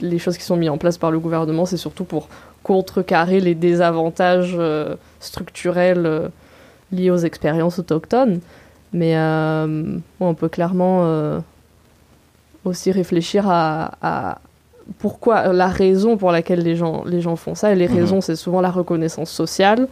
les 0.00 0.18
choses 0.18 0.38
qui 0.38 0.44
sont 0.44 0.56
mises 0.56 0.70
en 0.70 0.78
place 0.78 0.96
par 0.96 1.10
le 1.10 1.18
gouvernement, 1.18 1.66
c'est 1.66 1.76
surtout 1.76 2.04
pour 2.04 2.30
contrecarrer 2.62 3.40
les 3.40 3.54
désavantages 3.54 4.58
structurels 5.20 6.30
liés 6.90 7.10
aux 7.10 7.18
expériences 7.18 7.78
autochtones. 7.78 8.40
Mais 8.94 9.14
on 10.20 10.34
peut 10.34 10.48
clairement 10.48 11.40
aussi 12.64 12.92
réfléchir 12.92 13.44
à, 13.48 13.92
à 14.00 14.38
pourquoi, 14.98 15.52
la 15.52 15.68
raison 15.68 16.16
pour 16.16 16.32
laquelle 16.32 16.60
les 16.60 16.76
gens, 16.76 17.04
les 17.04 17.20
gens 17.20 17.36
font 17.36 17.54
ça. 17.54 17.72
Et 17.72 17.76
les 17.76 17.88
Mhm. 17.88 17.94
raisons, 17.94 18.20
c'est 18.22 18.36
souvent 18.36 18.60
la 18.62 18.70
reconnaissance 18.70 19.30
sociale, 19.30 19.86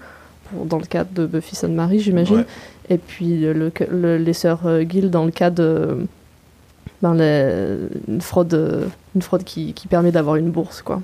pour- 0.50 0.66
dans 0.66 0.78
le 0.78 0.84
cadre 0.86 1.10
de 1.14 1.26
Buffy 1.26 1.54
Sainte-Marie, 1.56 2.00
j'imagine. 2.00 2.36
Ouais. 2.38 2.46
Et 2.88 2.98
puis 2.98 3.44
euh, 3.44 3.52
le, 3.52 3.72
le- 3.90 4.16
les 4.18 4.32
sœurs 4.32 4.60
euh, 4.66 4.84
Gill 4.88 5.10
dans 5.10 5.24
le 5.24 5.30
cas 5.32 5.50
de 5.50 6.06
ben, 7.02 7.14
une 8.08 8.20
fraude, 8.20 8.54
euh, 8.54 8.86
une 9.14 9.22
fraude 9.22 9.44
qui, 9.44 9.72
qui 9.74 9.86
permet 9.88 10.12
d'avoir 10.12 10.36
une 10.36 10.50
bourse. 10.50 10.82
quoi. 10.82 11.02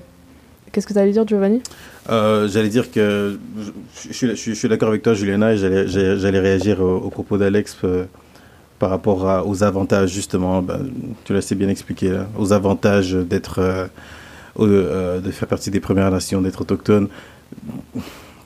Qu'est-ce 0.71 0.87
que 0.87 0.93
tu 0.93 0.97
allais 0.99 1.11
dire, 1.11 1.27
Giovanni? 1.27 1.61
Euh, 2.09 2.47
j'allais 2.47 2.69
dire 2.69 2.89
que 2.91 3.37
je, 3.59 4.09
je 4.09 4.13
suis, 4.13 4.27
je 4.29 4.33
suis- 4.33 4.53
je 4.55 4.57
suis 4.59 4.67
d'accord 4.69 4.89
avec 4.89 5.03
toi, 5.03 5.13
Juliana, 5.13 5.53
et 5.53 5.57
j'allais, 5.57 6.39
réagir 6.39 6.81
au, 6.81 6.95
au 6.97 7.09
propos 7.11 7.37
d'Alex 7.37 7.77
euh, 7.83 8.05
par 8.79 8.89
rapport 8.89 9.29
à- 9.29 9.45
aux 9.45 9.61
avantages, 9.63 10.09
justement. 10.11 10.63
Ben, 10.63 10.79
tu 11.25 11.33
l'as 11.33 11.39
assez 11.39 11.53
bien 11.53 11.69
expliqué, 11.69 12.09
là, 12.09 12.27
aux 12.39 12.53
avantages 12.53 13.13
d'être, 13.13 13.59
euh, 13.59 13.85
euh, 14.59 15.19
de 15.19 15.29
faire 15.29 15.47
partie 15.47 15.69
des 15.69 15.79
Premières 15.79 16.09
Nations, 16.09 16.41
d'être 16.41 16.61
autochtone. 16.61 17.07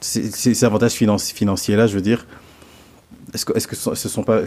Ces, 0.02 0.64
avantages 0.64 0.94
financi- 0.94 1.34
financiers-là, 1.34 1.88
je 1.88 1.96
veux 1.96 2.02
dire, 2.02 2.26
est-ce 3.34 3.46
que, 3.46 3.54
que 3.54 3.76
ce 3.76 3.96
ce 3.96 4.10
sont 4.10 4.24
pas, 4.24 4.42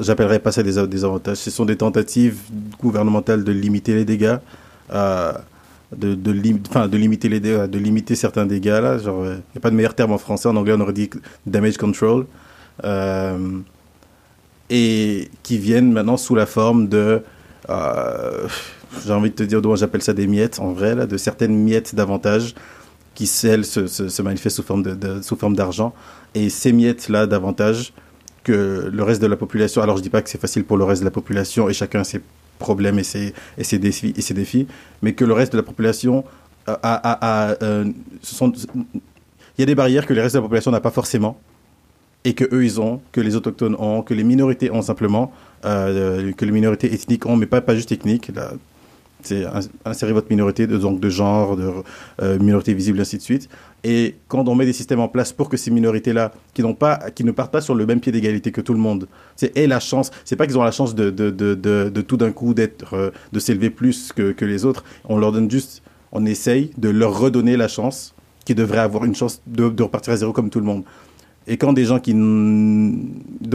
j'appellerais 0.00 0.38
pas 0.38 0.52
ça 0.52 0.62
des, 0.62 0.78
avantages, 0.78 1.36
ce 1.36 1.50
sont 1.50 1.64
des 1.64 1.76
tentatives 1.76 2.38
gouvernementales 2.80 3.44
de 3.44 3.52
limiter 3.52 3.94
les 3.94 4.04
dégâts, 4.04 4.36
euh, 4.92 5.32
de, 5.96 6.96
limiter 6.96 8.14
certains 8.14 8.46
dégâts 8.46 8.80
là, 8.82 8.98
genre, 8.98 9.24
il 9.26 9.30
n'y 9.30 9.56
a 9.56 9.60
pas 9.60 9.70
de 9.70 9.76
meilleur 9.76 9.94
terme 9.94 10.12
en 10.12 10.18
français, 10.18 10.48
en 10.48 10.56
anglais 10.56 10.74
on 10.76 10.80
aurait 10.80 10.92
dit 10.92 11.10
damage 11.46 11.76
control, 11.76 12.26
euh, 12.84 13.58
et 14.70 15.30
qui 15.42 15.58
viennent 15.58 15.92
maintenant 15.92 16.16
sous 16.16 16.34
la 16.34 16.46
forme 16.46 16.88
de, 16.88 17.22
euh, 17.70 18.48
j'ai 19.06 19.12
envie 19.12 19.30
de 19.30 19.36
te 19.36 19.42
dire, 19.44 19.62
moi 19.62 19.76
j'appelle 19.76 20.02
ça 20.02 20.12
des 20.12 20.26
miettes 20.26 20.58
en 20.58 20.72
vrai, 20.72 20.94
là, 20.94 21.06
de 21.06 21.16
certaines 21.16 21.54
miettes 21.54 21.94
d'avantages 21.94 22.54
qui, 23.16 23.26
celles, 23.26 23.64
se, 23.64 23.88
se, 23.88 24.22
manifestent 24.22 24.56
sous 24.56 24.62
forme 24.62 24.84
de, 24.84 25.22
sous 25.22 25.34
forme 25.36 25.56
d'argent. 25.56 25.92
Et 26.34 26.50
ces 26.50 26.72
miettes-là 26.72 27.26
d'avantages 27.26 27.92
que 28.44 28.88
le 28.92 29.02
reste 29.02 29.20
de 29.20 29.26
la 29.26 29.36
population, 29.36 29.82
alors 29.82 29.96
je 29.96 30.02
dis 30.02 30.10
pas 30.10 30.22
que 30.22 30.30
c'est 30.30 30.40
facile 30.40 30.62
pour 30.64 30.76
le 30.76 30.84
reste 30.84 31.00
de 31.02 31.06
la 31.06 31.10
population 31.10 31.68
et 31.68 31.72
chacun 31.72 32.04
ses 32.04 32.20
problèmes 32.60 32.98
et 33.00 33.02
ses, 33.02 33.34
et 33.58 33.64
ses, 33.64 33.78
défis, 33.78 34.14
et 34.16 34.20
ses 34.20 34.34
défis, 34.34 34.66
mais 35.02 35.14
que 35.14 35.24
le 35.24 35.32
reste 35.32 35.50
de 35.52 35.56
la 35.56 35.62
population 35.64 36.24
a, 36.66 36.74
a, 36.82 37.50
a- 37.50 37.56
euh, 37.62 37.84
il 38.44 39.60
y 39.60 39.62
a 39.62 39.66
des 39.66 39.74
barrières 39.74 40.06
que 40.06 40.14
le 40.14 40.20
reste 40.20 40.34
de 40.34 40.38
la 40.38 40.42
population 40.42 40.70
n'a 40.70 40.80
pas 40.80 40.90
forcément 40.90 41.38
et 42.24 42.34
que 42.34 42.44
eux 42.52 42.64
ils 42.64 42.80
ont, 42.80 43.00
que 43.12 43.20
les 43.20 43.34
autochtones 43.36 43.76
ont, 43.78 44.02
que 44.02 44.12
les 44.12 44.24
minorités 44.24 44.70
ont 44.70 44.82
simplement, 44.82 45.32
euh, 45.64 46.32
que 46.32 46.44
les 46.44 46.52
minorités 46.52 46.92
ethniques 46.92 47.24
ont, 47.24 47.36
mais 47.36 47.46
pas, 47.46 47.60
pas 47.60 47.74
juste 47.74 47.92
ethniques. 47.92 48.30
Là, 48.34 48.52
c'est 49.26 49.44
ins- 49.44 49.68
insérer 49.84 50.12
votre 50.12 50.28
minorité, 50.30 50.66
de, 50.66 50.78
donc 50.78 51.00
de 51.00 51.10
genre, 51.10 51.56
de 51.56 51.70
euh, 52.22 52.38
minorité 52.38 52.72
visible, 52.74 53.00
ainsi 53.00 53.16
de 53.18 53.22
suite. 53.22 53.48
Et 53.84 54.16
quand 54.28 54.48
on 54.48 54.54
met 54.54 54.64
des 54.66 54.72
systèmes 54.72 55.00
en 55.00 55.08
place 55.08 55.32
pour 55.32 55.48
que 55.48 55.56
ces 55.56 55.70
minorités-là, 55.70 56.32
qui 56.54 56.62
qui 57.14 57.24
ne 57.24 57.32
partent 57.32 57.52
pas 57.52 57.60
sur 57.60 57.74
le 57.74 57.84
même 57.86 58.00
pied 58.00 58.12
d'égalité 58.12 58.50
que 58.52 58.60
tout 58.60 58.72
le 58.72 58.78
monde, 58.80 59.06
c'est 59.36 59.56
aient 59.56 59.66
la 59.66 59.80
chance. 59.80 60.10
C'est 60.24 60.36
pas 60.36 60.46
qu'ils 60.46 60.58
ont 60.58 60.64
la 60.64 60.70
chance 60.72 60.94
de, 60.94 61.10
de, 61.10 61.30
de, 61.30 61.54
de, 61.54 62.00
tout 62.02 62.16
d'un 62.16 62.32
coup 62.32 62.54
d'être, 62.54 62.94
euh, 62.94 63.10
de 63.32 63.38
s'élever 63.38 63.70
plus 63.70 64.12
que, 64.12 64.32
que 64.32 64.44
les 64.44 64.64
autres. 64.64 64.82
On 65.04 65.18
leur 65.18 65.32
donne 65.32 65.50
juste, 65.50 65.82
on 66.12 66.24
essaye 66.26 66.70
de 66.78 66.88
leur 66.88 67.18
redonner 67.18 67.56
la 67.56 67.68
chance, 67.68 68.14
qui 68.44 68.54
devraient 68.54 68.78
avoir 68.90 69.04
une 69.04 69.14
chance 69.14 69.42
de, 69.46 69.68
de 69.68 69.82
repartir 69.82 70.12
à 70.12 70.16
zéro 70.16 70.32
comme 70.32 70.50
tout 70.50 70.60
le 70.60 70.66
monde. 70.66 70.84
Et 71.48 71.56
quand 71.56 71.72
des 71.72 71.84
gens 71.84 72.00
qui, 72.00 72.12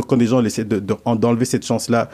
quand 0.07 0.17
des 0.17 0.27
gens 0.27 0.43
essaient 0.45 0.63
de, 0.63 0.79
de- 0.79 1.15
d'enlever 1.15 1.45
cette 1.45 1.65
chance-là 1.65 2.09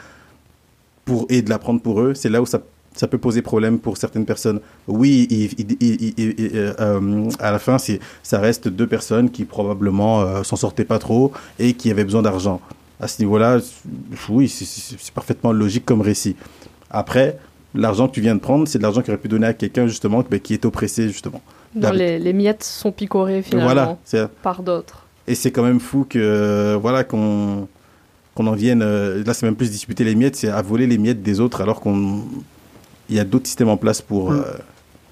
pour 1.04 1.26
et 1.28 1.42
de 1.42 1.50
la 1.50 1.58
prendre 1.58 1.80
pour 1.80 2.00
eux, 2.00 2.14
c'est 2.14 2.28
là 2.28 2.42
où 2.42 2.46
ça, 2.46 2.60
ça 2.98 3.06
peut 3.06 3.18
poser 3.18 3.42
problème 3.42 3.78
pour 3.78 3.96
certaines 3.96 4.24
personnes. 4.26 4.60
Oui, 4.88 5.26
il- 5.30 5.76
il- 5.80 6.14
il- 6.18 6.50
euh, 6.56 6.72
euh, 6.80 7.28
à 7.38 7.52
la 7.52 7.58
fin, 7.58 7.76
ça 7.78 8.38
reste 8.40 8.66
deux 8.68 8.86
personnes 8.86 9.30
qui 9.30 9.44
probablement 9.44 10.20
euh, 10.22 10.42
s'en 10.42 10.56
sortaient 10.56 10.84
pas 10.84 10.98
trop 10.98 11.32
et 11.58 11.74
qui 11.74 11.90
avaient 11.90 12.04
besoin 12.04 12.22
d'argent. 12.22 12.60
À 13.00 13.06
ce 13.06 13.22
niveau-là, 13.22 13.58
oui, 14.28 14.48
c'est, 14.48 15.12
parfaitement 15.12 15.52
logique 15.52 15.84
comme 15.84 16.00
récit. 16.00 16.34
Après, 16.90 17.38
l'argent 17.74 18.08
que 18.08 18.14
tu 18.14 18.20
viens 18.20 18.34
de 18.34 18.40
prendre, 18.40 18.66
c'est 18.66 18.78
de 18.78 18.82
l'argent 18.82 19.02
qu'il 19.02 19.12
aurait 19.12 19.20
pu 19.22 19.28
donner 19.28 19.46
à 19.46 19.54
quelqu'un 19.54 19.86
justement 19.86 20.24
ben, 20.28 20.40
qui 20.40 20.54
est 20.54 20.64
oppressé 20.64 21.06
justement. 21.08 21.40
Dans 21.76 21.92
les, 21.92 22.18
les 22.18 22.32
miettes 22.32 22.64
sont 22.64 22.90
picorées 22.90 23.42
finalement 23.42 23.96
Voilà, 24.10 24.28
par 24.42 24.62
d'autres. 24.64 25.04
et 25.28 25.34
c'est 25.36 25.52
quand 25.52 25.62
même 25.62 25.78
fou 25.80 26.04
que 26.08 26.76
voilà 26.80 27.04
qu'on 27.04 27.68
qu'on 28.34 28.46
en 28.46 28.52
vienne. 28.54 28.82
euh, 28.82 29.22
là, 29.24 29.34
c'est 29.34 29.46
même 29.46 29.56
plus 29.56 29.70
disputer 29.70 30.02
les 30.04 30.14
miettes, 30.14 30.36
c'est 30.36 30.48
à 30.48 30.62
voler 30.62 30.86
les 30.86 30.96
miettes 30.98 31.22
des 31.22 31.40
autres, 31.40 31.60
alors 31.60 31.80
qu'on 31.80 32.22
il 33.08 33.16
y 33.16 33.20
a 33.20 33.24
d'autres 33.24 33.46
systèmes 33.46 33.68
en 33.68 33.76
place 33.76 34.02
pour 34.02 34.32
euh, 34.32 34.42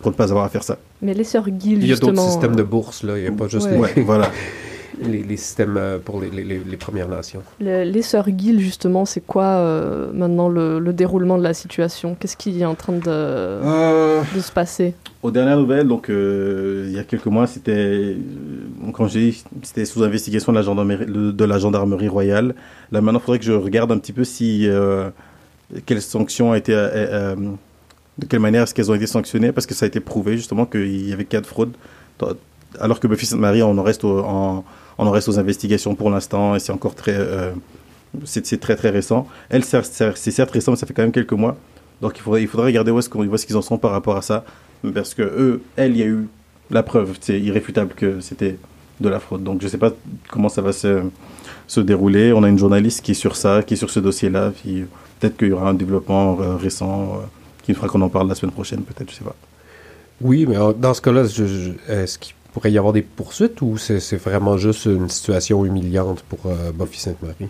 pour 0.00 0.10
ne 0.12 0.16
pas 0.16 0.30
avoir 0.30 0.44
à 0.44 0.48
faire 0.48 0.62
ça. 0.62 0.78
Mais 1.02 1.14
les 1.14 1.24
sœurs 1.24 1.46
Gill, 1.58 1.78
Il 1.82 1.86
y 1.88 1.92
a 1.92 1.96
d'autres 1.96 2.12
justement. 2.14 2.30
systèmes 2.30 2.52
euh, 2.52 2.56
de 2.56 2.62
bourse, 2.62 3.02
là. 3.02 3.16
Il 3.18 3.22
n'y 3.22 3.28
a 3.28 3.32
pas 3.32 3.48
juste 3.48 3.68
Ouais. 3.70 3.78
Ouais, 3.78 3.92
voilà. 4.02 4.30
les, 5.02 5.08
les, 5.18 5.22
les 5.22 5.36
systèmes 5.36 5.76
euh, 5.78 5.98
pour 5.98 6.20
les, 6.20 6.30
les, 6.30 6.44
les- 6.44 6.60
les 6.64 6.76
Premières 6.76 7.08
Nations. 7.08 7.42
le- 7.60 7.84
les 7.84 8.02
sœurs 8.02 8.26
Gill, 8.36 8.60
justement, 8.60 9.04
c'est 9.04 9.20
quoi 9.26 9.44
euh, 9.44 10.10
maintenant 10.12 10.48
le, 10.48 10.78
le 10.78 10.92
déroulement 10.92 11.38
de 11.38 11.42
la 11.42 11.54
situation? 11.54 12.14
Qu'est-ce 12.18 12.36
qui 12.36 12.60
est 12.60 12.64
en 12.66 12.74
train 12.74 12.92
de, 12.94 13.02
Euh, 13.08 14.22
de 14.34 14.40
se 14.40 14.52
passer? 14.52 14.94
Aux 15.22 15.30
dernières 15.30 15.58
nouvelles, 15.58 15.88
donc 15.88 16.08
euh, 16.08 16.84
il 16.88 16.94
y 16.94 16.98
a 16.98 17.04
quelques 17.04 17.26
mois, 17.26 17.46
c'était 17.46 17.72
euh, 17.72 18.14
quand 18.92 19.08
j'ai 19.08 19.30
dit 19.32 19.44
c'était 19.62 19.84
sous 19.86 20.02
investigation 20.04 20.52
de 20.52 20.56
la 20.58 20.62
gendarmerie 20.62 21.06
de 21.06 21.44
la 21.44 21.58
gendarmerie 21.58 22.08
royale. 22.08 22.54
Là 22.92 23.00
maintenant, 23.00 23.18
il 23.18 23.24
faudrait 23.24 23.38
que 23.38 23.44
je 23.44 23.52
regarde 23.52 23.90
un 23.92 23.98
petit 23.98 24.12
peu 24.12 24.24
si 24.24 24.68
euh, 24.68 25.08
quelles 25.84 26.02
sanctions 26.02 26.50
ont 26.50 26.54
été 26.54 26.72
euh, 26.74 26.88
euh, 27.34 27.36
de 28.18 28.26
quelle 28.26 28.40
manière 28.40 28.62
est-ce 28.62 28.74
qu'elles 28.74 28.90
ont 28.90 28.94
été 28.94 29.06
sanctionnées? 29.06 29.52
Parce 29.52 29.66
que 29.66 29.74
ça 29.74 29.84
a 29.84 29.88
été 29.88 30.00
prouvé 30.00 30.36
justement 30.36 30.66
qu'il 30.66 31.08
y 31.08 31.12
avait 31.12 31.24
cas 31.24 31.40
de 31.40 31.46
fraude 31.46 31.72
alors 32.80 33.00
que 33.00 33.06
Buffy 33.06 33.26
Sainte-Marie 33.26 33.62
on 33.62 33.76
en 33.78 33.82
reste 33.82 34.04
aux 34.04 35.38
investigations 35.38 35.94
pour 35.94 36.10
l'instant 36.10 36.54
et 36.54 36.58
c'est 36.58 36.72
encore 36.72 36.94
très 36.94 37.14
euh, 37.16 37.52
c'est 38.24 38.60
très 38.60 38.76
très 38.76 38.90
récent. 38.90 39.26
Elle 39.48 39.64
c'est 39.64 40.14
certes 40.30 40.50
récent 40.50 40.72
mais 40.72 40.76
ça 40.76 40.86
fait 40.86 40.94
quand 40.94 41.02
même 41.02 41.12
quelques 41.12 41.32
mois. 41.32 41.56
Donc 42.00 42.18
il 42.18 42.48
faudrait 42.48 42.66
regarder 42.66 42.90
où 42.90 42.98
est-ce 42.98 43.46
qu'ils 43.46 43.56
en 43.56 43.62
sont 43.62 43.78
par 43.78 43.90
rapport 43.90 44.16
à 44.16 44.22
ça 44.22 44.44
parce 44.94 45.14
que 45.14 45.22
eux 45.22 45.62
elle 45.76 45.92
il 45.92 45.98
y 45.98 46.02
a 46.02 46.06
eu 46.06 46.28
la 46.70 46.82
preuve 46.82 47.16
c'est 47.20 47.40
irréfutable 47.40 47.94
que 47.94 48.20
c'était 48.20 48.58
de 49.00 49.08
la 49.08 49.20
fraude. 49.20 49.42
Donc 49.42 49.60
je 49.62 49.68
sais 49.68 49.78
pas 49.78 49.92
comment 50.28 50.48
ça 50.48 50.62
va 50.62 50.72
se 50.72 51.02
se 51.66 51.80
dérouler. 51.80 52.32
On 52.32 52.42
a 52.42 52.48
une 52.48 52.58
journaliste 52.58 53.02
qui 53.02 53.12
est 53.12 53.14
sur 53.14 53.36
ça, 53.36 53.62
qui 53.62 53.74
est 53.74 53.76
sur 53.76 53.90
ce 53.90 54.00
dossier-là. 54.00 54.52
Peut-être 55.18 55.36
qu'il 55.36 55.48
y 55.48 55.52
aura 55.52 55.70
un 55.70 55.74
développement 55.74 56.38
euh, 56.40 56.56
récent 56.56 57.14
euh, 57.14 57.26
qui 57.66 57.74
fera 57.74 57.88
qu'on 57.88 58.00
en 58.00 58.08
parle 58.08 58.28
la 58.28 58.34
semaine 58.34 58.52
prochaine, 58.52 58.82
peut-être, 58.82 59.10
je 59.10 59.16
sais 59.16 59.24
pas. 59.24 59.36
Oui, 60.20 60.46
mais 60.48 60.56
euh, 60.56 60.72
dans 60.72 60.94
ce 60.94 61.02
cas-là, 61.02 61.22
est-ce 61.22 62.18
qu'il 62.18 62.34
pourrait 62.52 62.72
y 62.72 62.78
avoir 62.78 62.94
des 62.94 63.02
poursuites 63.02 63.60
ou 63.60 63.76
c'est 63.76 64.16
vraiment 64.16 64.56
juste 64.56 64.86
une 64.86 65.10
situation 65.10 65.64
humiliante 65.64 66.22
pour 66.22 66.38
euh, 66.46 66.72
Buffy 66.72 67.00
Sainte-Marie? 67.00 67.48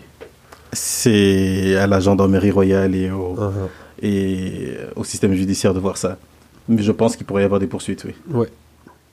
C'est 0.73 1.77
à 1.77 1.87
la 1.87 1.99
gendarmerie 2.01 2.51
royale 2.51 2.93
et 2.95 3.09
au, 3.09 3.35
Uh-huh. 3.35 4.05
et 4.05 4.73
au 4.95 5.03
système 5.05 5.33
judiciaire 5.33 5.73
de 5.73 5.79
voir 5.79 5.97
ça. 5.97 6.17
Mais 6.67 6.81
je 6.81 6.91
pense 6.91 7.15
qu'il 7.15 7.25
pourrait 7.25 7.43
y 7.43 7.45
avoir 7.45 7.61
des 7.61 7.67
poursuites, 7.67 8.03
oui. 8.03 8.15
Ouais. 8.31 8.49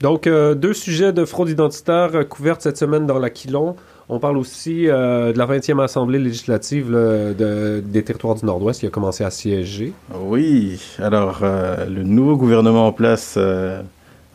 Donc, 0.01 0.27
euh, 0.27 0.55
deux 0.55 0.73
sujets 0.73 1.13
de 1.13 1.23
fraude 1.23 1.49
identitaire 1.49 2.09
euh, 2.13 2.23
couvertes 2.25 2.61
cette 2.61 2.77
semaine 2.77 3.05
dans 3.07 3.17
l'Aquilon. 3.17 3.77
On 4.07 4.19
parle 4.19 4.37
aussi 4.37 4.87
euh, 4.87 5.33
de 5.33 5.37
la 5.37 5.47
20e 5.47 5.83
Assemblée 5.83 6.19
législative 6.19 6.91
des 7.35 8.03
territoires 8.03 8.35
du 8.35 8.45
Nord-Ouest 8.45 8.81
qui 8.81 8.85
a 8.85 8.89
commencé 8.89 9.23
à 9.23 9.31
siéger. 9.31 9.93
Oui, 10.13 10.79
alors 10.99 11.39
euh, 11.41 11.85
le 11.87 12.03
nouveau 12.03 12.37
gouvernement 12.37 12.87
en 12.87 12.91
place 12.91 13.33
euh, 13.37 13.81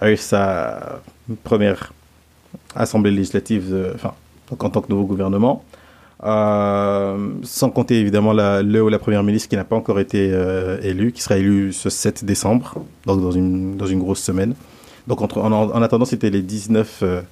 a 0.01 0.11
eu 0.11 0.17
sa 0.17 1.01
première 1.45 1.93
assemblée 2.75 3.13
législative, 3.13 3.93
enfin, 3.95 4.15
en 4.51 4.71
tant 4.71 4.81
que 4.81 4.89
nouveau 4.89 5.05
gouvernement. 5.05 5.65
Sans 6.23 7.71
compter 7.73 8.01
évidemment 8.01 8.33
le 8.35 8.83
ou 8.83 8.89
la 8.89 8.99
première 8.99 9.23
ministre 9.23 9.49
qui 9.49 9.57
n'a 9.57 9.65
pas 9.65 9.77
encore 9.77 10.01
été 10.01 10.29
élue, 10.83 11.13
qui 11.13 11.23
sera 11.23 11.39
élue 11.39 11.73
ce 11.73 11.89
7 11.89 12.25
décembre, 12.25 12.75
donc 13.07 13.23
dans 13.23 13.31
une, 13.31 13.77
dans 13.77 13.87
une 13.87 14.01
grosse 14.01 14.21
semaine. 14.21 14.55
Donc 15.07 15.23
entre, 15.23 15.39
en, 15.39 15.53
en 15.53 15.83
attendant, 15.83 16.05
c'était 16.05 16.31
les 16.31 16.43
19, 16.43 17.01
euh, 17.03 17.23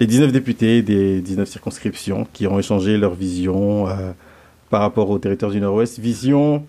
les 0.00 0.06
19 0.06 0.32
députés 0.32 0.82
des 0.82 1.20
19 1.20 1.48
circonscriptions 1.48 2.26
qui 2.32 2.46
ont 2.46 2.58
échangé 2.58 2.96
leur 2.96 3.14
vision 3.14 3.86
euh, 3.88 4.12
par 4.70 4.80
rapport 4.80 5.10
au 5.10 5.18
territoire 5.18 5.50
du 5.52 5.60
Nord-Ouest. 5.60 5.98
Vision 5.98 6.64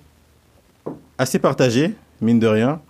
assez 1.17 1.39
partagée, 1.39 1.93
mine 2.21 2.39
de 2.39 2.47
rien. 2.47 2.81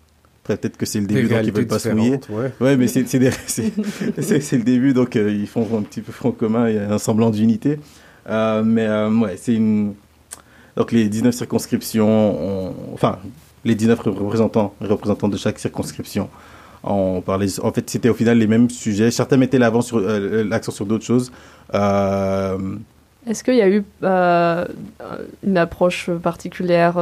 Après, 0.44 0.58
peut-être 0.58 0.78
que 0.78 0.88
c'est 0.88 1.00
le 1.00 1.06
début, 1.08 1.28
donc 1.28 1.38
ils 1.48 1.54
veulent 1.54 1.68
pas 1.68 1.78
se 1.80 1.90
mouiller. 1.90 2.20
ouais. 2.30 2.52
Ouais, 2.60 2.78
mais 2.78 2.88
c'est 2.88 3.08
c'est 3.08 3.20
des- 3.20 3.30
c'est- 3.46 4.58
le 4.58 4.64
début, 4.64 4.94
donc 4.94 5.16
euh, 5.16 5.32
ils 5.32 5.46
font 5.48 5.68
un 5.78 5.84
petit 5.84 6.02
peu 6.02 6.12
front 6.12 6.32
commun, 6.32 6.68
il 6.70 6.76
y 6.76 6.80
a 6.80 6.92
un 6.92 6.98
semblant 6.98 7.30
d'unité. 7.30 7.80
Euh, 8.30 8.64
mais 8.64 8.88
ouais, 9.24 9.36
c'est 9.38 9.54
une. 9.54 9.94
Donc 10.76 10.92
les 10.92 11.08
19 11.10 11.36
circonscriptions, 11.36 12.08
ont- 12.70 12.76
enfin, 12.94 13.20
les 13.66 13.76
19 13.76 14.00
représentants, 14.00 14.74
représentants 14.82 15.28
de 15.28 15.38
chaque 15.38 15.60
circonscription 15.60 16.28
on 16.84 17.22
parlait. 17.22 17.48
En 17.62 17.72
fait, 17.72 17.90
c'était 17.90 18.10
au 18.10 18.14
final 18.14 18.38
les 18.38 18.48
mêmes 18.48 18.70
sujets. 18.70 19.12
Certains 19.12 19.38
mettaient 19.38 19.60
l'avant 19.60 19.82
sur 19.82 19.98
euh, 19.98 20.44
l'accent 20.44 20.72
sur 20.72 20.86
d'autres 20.86 21.06
choses. 21.06 21.32
Euh, 21.74 22.58
Est-ce 23.28 23.44
qu'il 23.44 23.56
y 23.56 23.62
a 23.62 23.70
eu 23.70 23.84
euh, 24.04 24.66
une 25.44 25.58
approche 25.58 26.10
particulière, 26.10 26.94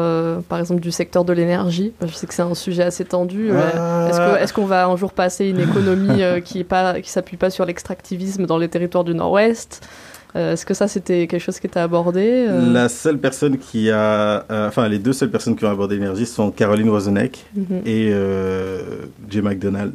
par 0.50 0.59
exemple, 0.59 0.81
du 0.81 0.91
secteur 0.91 1.24
de 1.24 1.33
l'énergie? 1.33 1.93
Je 2.01 2.13
sais 2.13 2.27
que 2.27 2.33
c'est 2.33 2.41
un 2.41 2.55
sujet 2.55 2.83
assez 2.83 3.05
tendu. 3.05 3.50
Est-ce 3.50 4.53
qu'on 4.53 4.65
va 4.65 4.88
un 4.88 4.98
jour 4.98 5.13
passer 5.13 5.48
une 5.48 5.59
économie 5.59 6.21
qui 6.43 6.65
ne 6.69 7.01
s'appuie 7.03 7.38
pas 7.38 7.50
sur 7.50 7.65
l'extractivisme 7.65 8.45
dans 8.45 8.57
les 8.57 8.67
territoires 8.67 9.05
du 9.05 9.13
Nord-Ouest? 9.13 9.88
Euh, 10.36 10.53
Est-ce 10.53 10.65
que 10.65 10.74
ça, 10.74 10.88
c'était 10.88 11.25
quelque 11.27 11.41
chose 11.41 11.59
qui 11.59 11.67
était 11.67 11.79
abordé 11.79 12.45
euh 12.48 12.71
La 12.71 12.88
seule 12.88 13.17
personne 13.17 13.57
qui 13.57 13.89
a, 13.89 14.45
euh, 14.51 14.67
enfin 14.67 14.88
les 14.88 15.00
deux 15.00 15.13
seules 15.13 15.31
personnes 15.31 15.55
qui 15.55 15.65
ont 15.65 15.71
abordé 15.71 15.95
l'énergie 15.95 16.25
sont 16.27 16.51
Caroline 16.51 16.89
Wozenek 16.89 17.45
Mhm. 17.55 17.81
et 17.86 18.09
euh, 18.12 18.81
Jay 19.29 19.41
McDonald. 19.41 19.93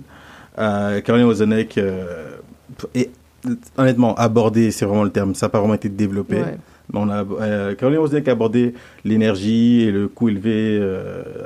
Caroline 0.56 1.32
euh, 1.78 2.36
est 2.94 3.10
honnêtement 3.76 4.14
abordé, 4.16 4.70
c'est 4.70 4.84
vraiment 4.86 5.04
le 5.04 5.10
terme, 5.10 5.34
ça 5.34 5.46
n'a 5.46 5.50
pas 5.50 5.60
vraiment 5.60 5.74
été 5.74 5.88
développé. 5.88 6.36
Ouais. 6.36 6.58
Mais 6.92 7.00
on 7.00 7.08
a, 7.10 7.74
Caroline 7.74 8.00
Wozenek 8.00 8.26
a 8.28 8.32
abordé 8.32 8.74
l'énergie 9.04 9.82
et 9.82 9.90
le 9.92 10.08
coût 10.08 10.28
élevé 10.28 10.80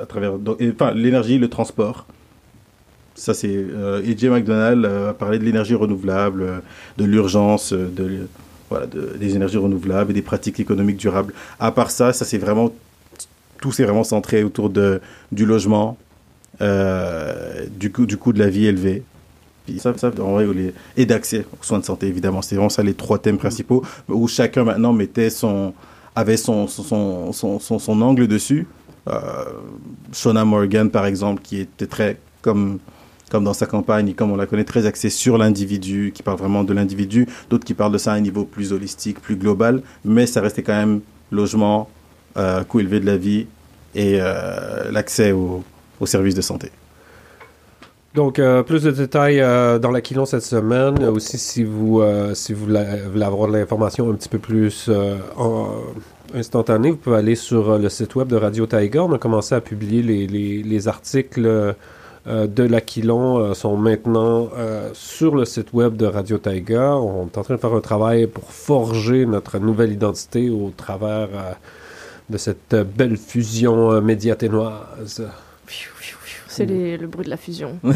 à 0.01 0.05
travers, 0.05 0.33
et, 0.59 0.71
enfin 0.71 0.93
l'énergie, 0.93 1.37
le 1.37 1.47
transport. 1.47 2.07
Ça, 3.19 3.33
c'est 3.33 3.49
euh, 3.53 4.01
E.J. 4.01 4.29
McDonald 4.29 4.85
a 4.85 5.13
parlé 5.13 5.39
de 5.39 5.43
l'énergie 5.43 5.75
renouvelable, 5.75 6.61
de 6.97 7.03
l'urgence, 7.03 7.73
de, 7.73 8.27
voilà, 8.69 8.85
de- 8.87 9.15
des 9.19 9.35
énergies 9.35 9.57
renouvelables 9.57 10.11
et 10.11 10.13
des 10.13 10.21
pratiques 10.21 10.59
économiques 10.59 10.97
durables. 10.97 11.33
À 11.59 11.71
part 11.71 11.91
ça, 11.91 12.13
ça 12.13 12.25
c'est 12.25 12.37
vraiment 12.37 12.71
tout 13.61 13.71
s'est 13.71 13.83
vraiment 13.83 14.03
centré 14.05 14.43
autour 14.43 14.69
de 14.69 15.01
du 15.31 15.45
logement, 15.45 15.97
euh, 16.61 17.65
du 17.77 17.91
coût 17.91 18.05
du 18.05 18.17
coût 18.17 18.33
de 18.33 18.39
la 18.39 18.49
vie 18.49 18.65
élevé. 18.65 19.03
Ça, 19.77 19.93
ça 19.97 20.11
en 20.19 20.39
les- 20.39 20.73
et 20.97 21.05
d'accès 21.05 21.45
aux 21.59 21.63
soins 21.63 21.77
de 21.77 21.85
santé 21.85 22.07
évidemment. 22.07 22.41
C'est 22.41 22.55
vraiment 22.55 22.69
ça 22.69 22.81
les 22.81 22.95
trois 22.95 23.19
thèmes 23.19 23.37
principaux 23.37 23.83
où 24.07 24.27
chacun 24.27 24.63
maintenant 24.63 24.93
mettait 24.93 25.29
son 25.29 25.73
avait 26.15 26.37
son, 26.37 26.67
son, 26.67 27.59
son- 27.59 27.79
son 27.79 28.01
angle 28.01 28.27
dessus. 28.27 28.65
Euh, 29.07 29.19
Shona 30.11 30.43
Morgan 30.43 30.89
par 30.89 31.05
exemple 31.05 31.41
qui 31.43 31.57
était 31.61 31.85
très 31.85 32.17
comme 32.41 32.79
comme 33.29 33.43
dans 33.43 33.53
sa 33.53 33.65
campagne, 33.65 34.13
comme 34.13 34.31
on 34.31 34.35
la 34.35 34.45
connaît, 34.45 34.63
très 34.63 34.85
axée 34.85 35.09
sur 35.09 35.37
l'individu, 35.37 36.11
qui 36.13 36.23
parle 36.23 36.37
vraiment 36.37 36.63
de 36.63 36.73
l'individu, 36.73 37.27
d'autres 37.49 37.65
qui 37.65 37.73
parlent 37.73 37.93
de 37.93 37.97
ça 37.97 38.13
à 38.13 38.15
un 38.15 38.21
niveau 38.21 38.43
plus 38.43 38.73
holistique, 38.73 39.21
plus 39.21 39.35
global, 39.35 39.81
mais 40.03 40.25
ça 40.25 40.41
restait 40.41 40.63
quand 40.63 40.75
même 40.75 41.01
logement, 41.31 41.89
euh, 42.37 42.63
coût 42.63 42.79
élevé 42.79 42.99
de 42.99 43.05
la 43.05 43.17
vie 43.17 43.47
et 43.95 44.17
euh, 44.19 44.91
l'accès 44.91 45.31
aux, 45.31 45.63
services 46.05 46.35
de 46.35 46.41
santé. 46.41 46.71
Donc, 48.15 48.39
euh, 48.39 48.63
plus 48.63 48.83
de 48.83 48.91
détails 48.91 49.39
dans 49.79 49.91
l'Aquilon 49.91 50.25
cette 50.25 50.43
semaine. 50.43 51.03
Aussi, 51.05 51.37
si 51.37 51.63
vous, 51.63 52.01
si 52.33 52.53
vous 52.53 52.65
voulez, 52.65 53.23
avoir 53.23 53.47
de 53.47 53.57
l'information 53.57 54.09
un 54.09 54.13
petit 54.13 54.29
peu 54.29 54.39
plus 54.39 54.89
instantanée, 56.33 56.91
vous 56.91 56.97
pouvez 56.97 57.17
aller 57.17 57.35
sur 57.35 57.77
le 57.77 57.89
site 57.89 58.15
web 58.15 58.27
de 58.27 58.35
Radio 58.35 58.65
Tiger. 58.65 58.99
On 58.99 59.13
a 59.13 59.17
commencé 59.17 59.53
à 59.53 59.61
publier 59.61 60.01
les 60.01 60.87
articles 60.87 61.75
euh, 62.29 62.47
de 62.47 62.63
l'Aquilon 62.63 63.39
euh, 63.39 63.53
sont 63.53 63.75
maintenant 63.75 64.49
euh, 64.57 64.89
sur 64.93 65.35
le 65.35 65.45
site 65.45 65.73
web 65.73 65.95
de 65.97 66.05
Radio 66.05 66.37
Tiger. 66.37 66.77
On 66.77 67.25
est 67.27 67.37
en 67.37 67.43
train 67.43 67.55
de 67.55 67.59
faire 67.59 67.73
un 67.73 67.81
travail 67.81 68.27
pour 68.27 68.43
forger 68.51 69.25
notre 69.25 69.57
nouvelle 69.59 69.91
identité 69.91 70.49
au 70.49 70.71
travers 70.77 71.27
euh, 71.33 71.51
de 72.29 72.37
cette 72.37 72.75
belle 72.95 73.17
fusion 73.17 73.91
euh, 73.91 74.01
médiaténoise. 74.01 75.25
C'est 76.47 76.65
les- 76.65 76.97
le 76.97 77.07
bruit 77.07 77.25
de 77.25 77.29
la 77.29 77.37
fusion. 77.37 77.79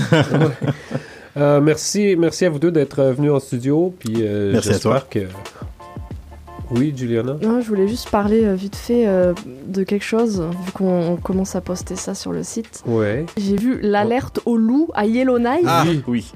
Euh, 1.35 1.59
merci, 1.61 2.15
merci 2.15 2.45
à 2.45 2.49
vous 2.51 2.59
deux 2.59 2.69
d'être 2.69 3.01
venus 3.05 3.31
en 3.31 3.39
studio. 3.39 3.91
Puis 3.97 4.17
euh, 4.19 4.51
Merci 4.53 4.69
à 4.69 4.77
toi. 4.77 5.01
j'espère 5.01 5.09
que. 5.09 5.82
Oui, 6.75 6.93
Juliana. 6.95 7.35
Non, 7.41 7.61
je 7.61 7.67
voulais 7.67 7.87
juste 7.87 8.09
parler 8.09 8.43
euh, 8.45 8.55
vite 8.55 8.75
fait 8.75 9.07
euh, 9.07 9.33
de 9.67 9.83
quelque 9.83 10.03
chose, 10.05 10.41
vu 10.65 10.71
qu'on 10.73 11.11
on 11.11 11.15
commence 11.17 11.55
à 11.55 11.61
poster 11.61 11.95
ça 11.95 12.15
sur 12.15 12.31
le 12.31 12.43
site. 12.43 12.81
Ouais. 12.85 13.25
J'ai 13.37 13.55
vu 13.55 13.79
l'alerte 13.81 14.39
au 14.45 14.57
loup 14.57 14.89
à 14.93 15.05
Yellowknife. 15.05 15.65
Ah 15.67 15.83
Oui. 15.87 16.03
oui. 16.07 16.31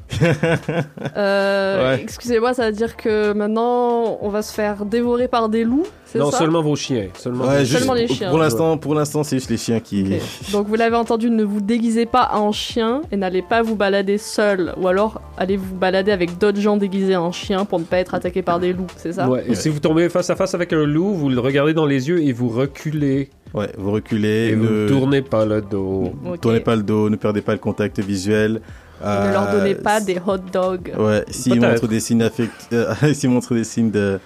Euh, 1.16 1.88
Ouais. 1.98 2.02
Excusez-moi, 2.02 2.54
ça 2.54 2.68
veut 2.68 2.76
dire 2.76 2.96
que 2.98 3.34
maintenant 3.34 4.18
on 4.22 4.30
va 4.30 4.42
se 4.42 4.54
faire 4.54 4.86
dévorer 4.86 5.28
par 5.28 5.50
des 5.50 5.64
loups, 5.64 5.86
c'est 6.06 6.20
Non, 6.20 6.32
ça 6.32 6.40
seulement 6.40 6.62
vos 6.62 6.76
chiens. 6.76 7.08
Seulement 7.16 7.46
Ouais, 7.46 7.60
vos 7.60 7.66
juste- 7.66 7.78
Seulement 7.80 7.94
les 7.94 8.08
chiens. 8.08 8.30
Pour 8.30 8.40
l'instant, 8.40 8.78
pour 8.78 8.96
l'instant, 8.96 9.24
c'est 9.24 9.38
juste 9.38 9.50
les 9.50 9.58
chiens 9.58 9.80
qui. 9.80 10.18
Donc 10.52 10.68
vous 10.68 10.76
l'avez 10.76 10.96
entendu, 10.96 11.30
ne 11.30 11.44
vous 11.44 11.62
déguisez 11.62 12.06
pas 12.06 12.32
en 12.34 12.52
chien 12.52 13.02
et 13.12 13.18
n'allez 13.18 13.42
pas 13.42 13.62
vous 13.62 13.76
balader 13.76 14.18
seul, 14.18 14.74
ou 14.82 14.88
alors 14.88 15.22
allez 15.38 15.58
vous 15.58 15.76
balader 15.76 16.12
avec 16.12 16.38
d'autres 16.38 16.60
gens 16.60 16.78
déguisés 16.78 17.16
en 17.16 17.32
chien 17.32 17.66
pour 17.66 17.80
ne 17.80 17.84
pas 17.86 17.98
être 17.98 18.14
attaqué 18.16 18.42
par 18.42 18.60
des 18.60 18.74
loups, 18.74 18.88
c'est 18.98 19.14
ça 19.14 19.30
Ouais, 19.30 19.44
et 19.46 19.50
Ouais. 19.50 19.56
si 19.56 19.70
vous 19.70 19.80
tombez 19.80 20.10
face 20.10 20.27
à 20.30 20.36
face 20.36 20.54
avec 20.54 20.74
un 20.74 20.86
loup, 20.86 21.14
vous 21.14 21.30
le 21.30 21.40
regardez 21.40 21.74
dans 21.74 21.86
les 21.86 22.08
yeux 22.08 22.22
et 22.24 22.32
vous 22.34 22.50
reculez. 22.50 23.30
Ouais, 23.54 23.70
vous 23.78 23.92
reculez, 23.92 24.50
Et 24.52 24.56
vous 24.56 24.66
ne 24.66 24.70
ne 24.84 24.88
tournez 24.90 25.22
pas 25.22 25.46
le 25.46 25.62
dos. 25.62 26.14
Ok. 26.26 26.42
tournez 26.42 26.60
pas 26.60 26.76
le 26.76 26.84
dos, 26.84 27.10
ne 27.10 27.16
perdez 27.16 27.42
pas 27.42 27.54
le 27.54 27.58
contact 27.60 28.00
visuel. 28.00 28.62
Ne 29.04 29.32
leur 29.32 29.52
donnez 29.52 29.76
Euh, 29.76 29.82
pas 29.82 30.00
des 30.02 30.18
hot 30.26 30.38
dogs. 30.52 30.92
Ouais, 30.98 31.24
s'ils 31.30 31.62
montrent 31.62 31.88
des 31.88 32.00
signes 32.00 32.24
affect... 32.24 32.52
euh, 32.74 32.94
s'ils 33.14 33.30
montrent 33.30 33.54
des 33.54 33.64
signes 33.64 33.92
de, 33.92 34.20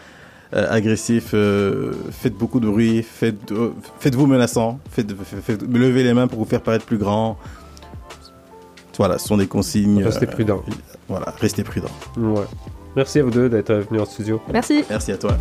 euh, 0.56 0.68
agressifs, 0.70 1.32
euh, 1.34 1.92
faites 2.12 2.36
beaucoup 2.36 2.60
de 2.60 2.68
bruit, 2.68 3.04
faites, 3.04 3.52
euh, 3.52 3.72
faites-vous 4.00 4.28
menaçant, 4.28 4.80
faites, 4.90 5.12
faites- 5.24 5.42
faites- 5.60 5.62
levez 5.72 6.04
les 6.04 6.14
mains 6.14 6.28
pour 6.28 6.40
vous 6.40 6.46
faire 6.46 6.62
paraître 6.62 6.86
plus 6.86 6.98
grand. 6.98 7.38
Voilà, 8.98 9.18
ce 9.18 9.28
sont 9.28 9.38
des 9.38 9.48
consignes. 9.48 10.04
Restez 10.04 10.28
euh, 10.28 10.32
prudent. 10.32 10.64
Voilà, 11.08 11.34
restez 11.40 11.64
prudent. 11.64 11.90
Ouais. 12.18 12.44
Merci 12.96 13.20
à 13.20 13.24
vous 13.24 13.32
deux 13.32 13.50
d'être 13.50 13.74
venus 13.74 14.02
en 14.02 14.06
studio. 14.06 14.42
Merci. 14.52 14.84
Merci 14.90 15.12
à 15.14 15.18
toi. 15.18 15.38